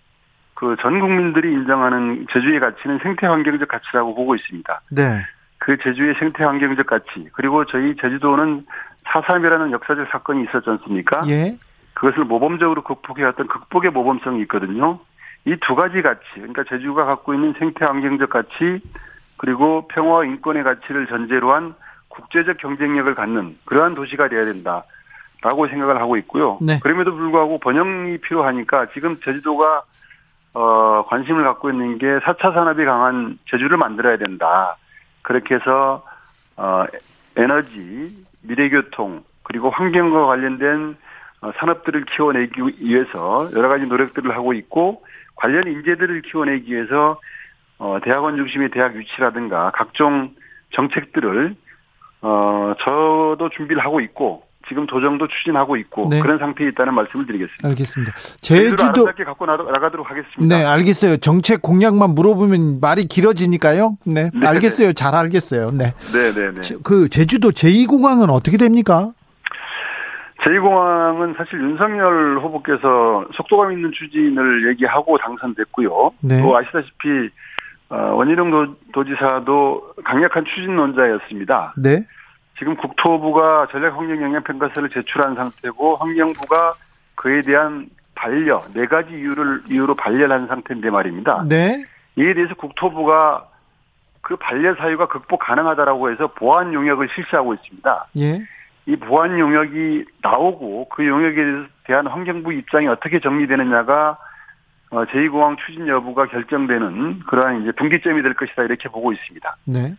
[0.53, 4.81] 그 전 국민들이 인정하는 제주의 가치는 생태 환경적 가치라고 보고 있습니다.
[4.91, 5.03] 네,
[5.59, 8.65] 그 제주의 생태 환경적 가치 그리고 저희 제주도는
[9.05, 11.21] 4.3이라는 역사적 사건이 있었지 않습니까?
[11.27, 11.57] 예,
[11.93, 14.99] 그것을 모범적으로 극복해왔던 극복의 모범성이 있거든요.
[15.45, 18.81] 이 두 가지 가치, 그러니까 제주가 갖고 있는 생태 환경적 가치
[19.37, 21.73] 그리고 평화와 인권의 가치를 전제로 한
[22.09, 24.83] 국제적 경쟁력을 갖는 그러한 도시가 돼야 된다
[25.41, 26.57] 라고 생각을 하고 있고요.
[26.61, 26.79] 네.
[26.81, 29.83] 그럼에도 불구하고 번영이 필요하니까 지금 제주도가
[30.53, 34.77] 어, 관심을 갖고 있는 게 4차 산업이 강한 제주를 만들어야 된다.
[35.21, 36.03] 그렇게 해서
[36.55, 36.85] 어,
[37.35, 40.97] 에너지, 미래교통 그리고 환경과 관련된
[41.41, 45.03] 어, 산업들을 키워내기 위해서 여러 가지 노력들을 하고 있고
[45.35, 47.19] 관련 인재들을 키워내기 위해서
[47.77, 50.33] 어, 대학원 중심의 대학 유치라든가 각종
[50.71, 51.55] 정책들을
[52.21, 56.19] 어, 저도 준비를 하고 있고 지금 도정도 추진하고 있고 네.
[56.19, 57.67] 그런 상태에 있다는 말씀을 드리겠습니다.
[57.67, 58.13] 알겠습니다.
[58.41, 60.57] 제주도 아름답게 갖고 나- 나가도록 하겠습니다.
[60.57, 61.17] 네, 알겠어요.
[61.17, 63.97] 정책 공약만 물어보면 말이 길어지니까요.
[64.05, 64.47] 네, 네.
[64.47, 64.93] 알겠어요.
[64.93, 65.71] 잘 알겠어요.
[65.71, 65.93] 네.
[66.13, 66.61] 네, 네, 네.
[66.61, 69.11] 저- 그 제주도 제2공항은 어떻게 됩니까?
[70.43, 76.11] 제2공항은 사실 윤석열 후보께서 속도감 있는 추진을 얘기하고 당선됐고요.
[76.21, 76.41] 네.
[76.41, 77.29] 또 아시다시피
[77.89, 81.73] 어, 원희룡 도, 도지사도 강력한 추진론자였습니다.
[81.77, 82.05] 네.
[82.57, 86.73] 지금 국토부가 전략환경 영향평가서를 제출한 상태고 환경부가
[87.15, 91.45] 그에 대한 반려 네 가지 이유를 이유로 반려를 한 상태인데 말입니다.
[91.47, 91.83] 네.
[92.15, 93.47] 이에 대해서 국토부가
[94.21, 98.07] 그 반려 사유가 극복 가능하다라고 해서 보안 용역을 실시하고 있습니다.
[98.17, 98.41] 예.
[98.87, 104.17] 이 보안 용역이 나오고 그 용역에 대한 환경부 입장이 어떻게 정리되느냐가
[104.89, 109.57] 어, 제2공항 추진 여부가 결정되는 그러한 이제 분기점이 될 것이다 이렇게 보고 있습니다.
[109.65, 109.93] 네.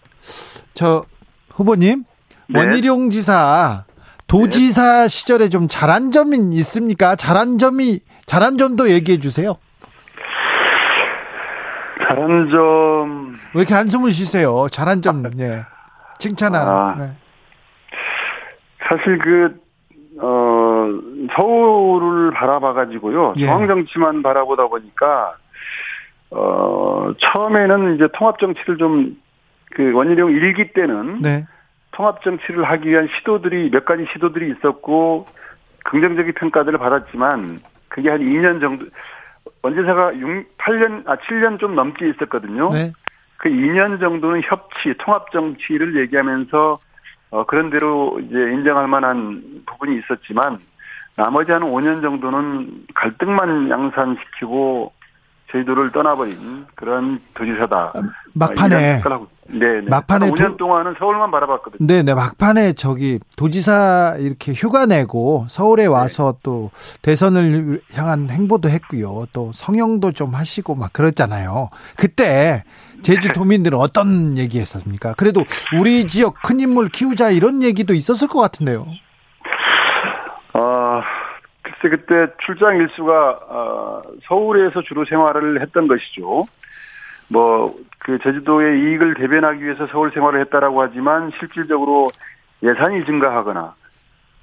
[0.72, 1.04] 저
[1.50, 2.04] 후보님
[2.49, 2.61] 네.
[2.61, 3.84] 원희룡 지사
[4.26, 7.16] 도지사 시절에 좀 잘한 점이 있습니까?
[7.16, 9.57] 잘한 점이 잘한 점도 얘기해 주세요.
[12.07, 14.66] 다른 점왜 이렇게 한숨을 쉬세요?
[14.70, 15.62] 잘한 점, 예.
[16.18, 16.72] 칭찬하는.
[16.72, 16.94] 아.
[16.99, 17.11] 네.
[18.88, 19.61] 사실 그
[20.20, 20.88] 어,
[21.36, 23.34] 서울을 바라봐가지고요.
[23.36, 23.44] 예.
[23.44, 25.36] 중앙정치만 바라보다 보니까,
[26.30, 29.16] 어, 처음에는 이제 통합정치를 좀,
[29.76, 31.46] 그 원희룡 일기 때는 네.
[31.99, 35.26] 통합 정치를 하기 위한 시도들이, 몇 가지 시도들이 있었고,
[35.84, 38.86] 긍정적인 평가들을 받았지만, 그게 한 2년 정도,
[39.62, 42.70] 원지사가 6, 8년, 아, 7년 좀 넘게 있었거든요.
[42.72, 42.92] 네.
[43.38, 46.78] 그 2년 정도는 협치, 통합 정치를 얘기하면서
[47.30, 50.61] 어, 그런 대로 이제 인정할 만한 부분이 있었지만
[51.16, 54.92] 나머지 한 5년 정도는 갈등만 양산시키고
[55.53, 57.92] 제주도를 떠나버린 그런 도지사다.
[58.34, 59.88] 막판에 아, 생각을 하고- 네, 네.
[59.88, 61.86] 막판에 한 5년 도- 동안은 서울만 바라봤거든요.
[61.86, 65.88] 네, 네, 막판에 저기 도지사 이렇게 휴가 내고 서울에 네.
[65.88, 66.70] 와서 또
[67.01, 69.24] 대선을 향한 행보도 했고요.
[69.32, 71.70] 또 성형도 좀 하시고 막 그랬잖아요.
[71.96, 72.62] 그때
[73.01, 75.14] 제주 도민들은 어떤 얘기 했었습니까?
[75.14, 75.44] 그래도
[75.80, 78.86] 우리 지역 큰 인물 키우자 이런 얘기도 있었을 것 같은데요.
[81.79, 86.47] 아, 글쎄 그때 출장 일수가 어, 서울에서 주로 생활을 했던 것이죠.
[87.31, 87.74] 뭐
[88.09, 92.09] 그 제주도의 이익을 대변하기 위해서 서울 생활을 했다라고 하지만 실질적으로
[92.62, 93.74] 예산이 증가하거나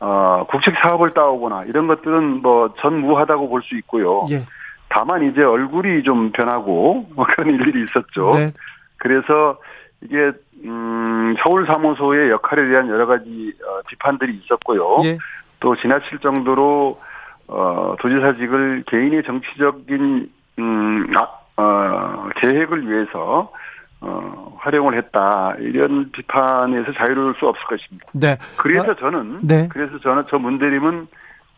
[0.02, 4.26] 어, 국책 사업을 따오거나 이런 것들은 뭐 전무하다고 볼 수 있고요.
[4.30, 4.46] 예.
[4.88, 8.30] 다만 이제 얼굴이 좀 변하고 뭐 그런 일들이 있었죠.
[8.38, 8.52] 네.
[8.98, 9.58] 그래서
[10.02, 10.32] 이게
[10.64, 14.98] 음, 서울 사무소의 역할에 대한 여러 가지 어, 비판들이 있었고요.
[15.06, 15.18] 예.
[15.60, 17.00] 또 지나칠 정도로
[17.48, 20.30] 어, 도지사직을 개인의 정치적인
[20.60, 21.28] 음, 아,
[21.62, 23.52] 어, 계획을 위해서
[24.02, 28.06] 어, 활용을 했다 이런 비판에서 자유로울 수 없을 것입니다.
[28.14, 28.38] 네.
[28.58, 29.68] 그래서 어, 저는 네.
[29.72, 31.08] 그래서 저는 저 문대림은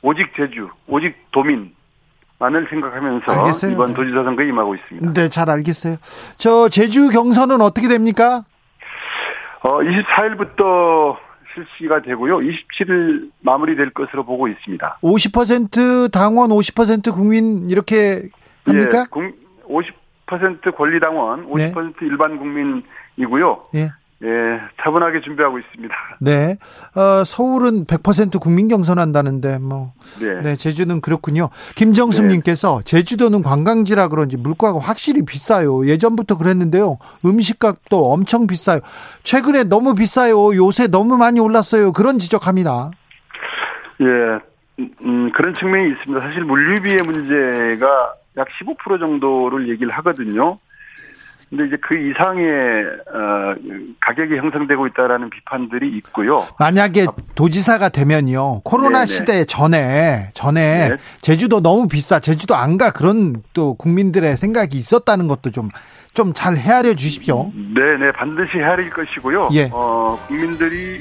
[0.01, 1.73] 오직 제주, 오직 도민
[2.39, 3.71] 만을 생각하면서 알겠어요.
[3.71, 3.93] 이번 네.
[3.95, 5.13] 도지사 선거에 임하고 있습니다.
[5.13, 5.97] 네, 잘 알겠어요.
[6.37, 8.43] 저 제주 경선은 어떻게 됩니까?
[9.61, 11.17] 어, 24일부터
[11.77, 12.37] 실시가 되고요.
[12.39, 14.99] 27일 마무리될 것으로 보고 있습니다.
[15.01, 18.29] 50% 당원, 50% 국민 이렇게
[18.65, 18.99] 합니까?
[19.01, 19.33] 예, 공-
[19.67, 23.65] 50% 권리당원, 50% 일반 국민이고요.
[23.75, 23.89] 예.
[24.23, 24.27] 예,
[24.81, 25.95] 차분하게 준비하고 있습니다.
[26.21, 26.57] 네.
[26.95, 30.41] 어, 서울은 100% 국민 경선한다는데 뭐 네.
[30.41, 31.49] 네, 제주는 그렇군요.
[31.75, 32.33] 김정숙 네.
[32.33, 35.87] 님께서 제주도는 관광지라 그런지 물가가 확실히 비싸요.
[35.87, 36.97] 예전부터 그랬는데요.
[37.25, 38.79] 음식값도 엄청 비싸요.
[39.21, 40.55] 최근에 너무 비싸요.
[40.55, 41.91] 요새 너무 많이 올랐어요.
[41.93, 42.89] 그런 지적합니다.
[44.01, 44.05] 예,
[44.79, 46.21] 음, 음, 그런 측면이 있습니다.
[46.21, 50.57] 사실 물류비의 문제가 약 15% 정도를 얘기를 하거든요.
[51.49, 52.45] 근데 이제 그 이상의
[53.13, 53.55] 어,
[54.01, 56.45] 가격이 형성되고 있다라는 비판들이 있고요.
[56.59, 58.61] 만약에 도지사가 되면요.
[58.63, 59.05] 코로나 네네.
[59.05, 60.97] 시대 전에 전에 네.
[61.21, 62.19] 제주도 너무 비싸.
[62.19, 62.91] 제주도 안 가.
[62.91, 65.69] 그런 또 국민들의 생각이 있었다는 것도 좀
[66.17, 67.51] 좀 잘 헤아려 주십시오.
[67.53, 69.49] 네, 네, 반드시 헤아릴 것이고요.
[69.51, 69.69] 예.
[69.71, 70.99] 어, 국민들이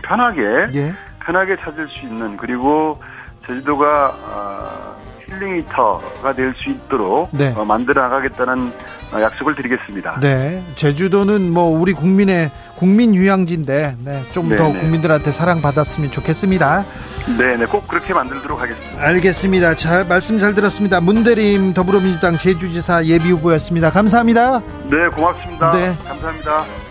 [0.00, 0.94] 편하게 예.
[1.22, 2.98] 편하게 찾을 수 있는 그리고
[3.46, 4.96] 제주도가 어,
[5.28, 7.52] 힐링이터가 될 수 있도록 네.
[7.56, 8.72] 어, 만들어 나가겠다는
[9.12, 10.20] 어, 약속을 드리겠습니다.
[10.20, 10.62] 네.
[10.74, 14.80] 제주도는 뭐 우리 국민의 국민 휴양지인데 네, 좀더 네네.
[14.80, 16.84] 국민들한테 사랑받았으면 좋겠습니다.
[17.38, 19.02] 네, 네, 꼭 그렇게 만들도록 하겠습니다.
[19.02, 19.74] 알겠습니다.
[19.74, 21.00] 잘 말씀 잘 들었습니다.
[21.00, 23.90] 문대림 더불어민주당 제주지사 예비 후보였습니다.
[23.90, 24.60] 감사합니다.
[24.90, 25.72] 네, 고맙습니다.
[25.72, 25.96] 네.
[26.06, 26.87] 감사합니다.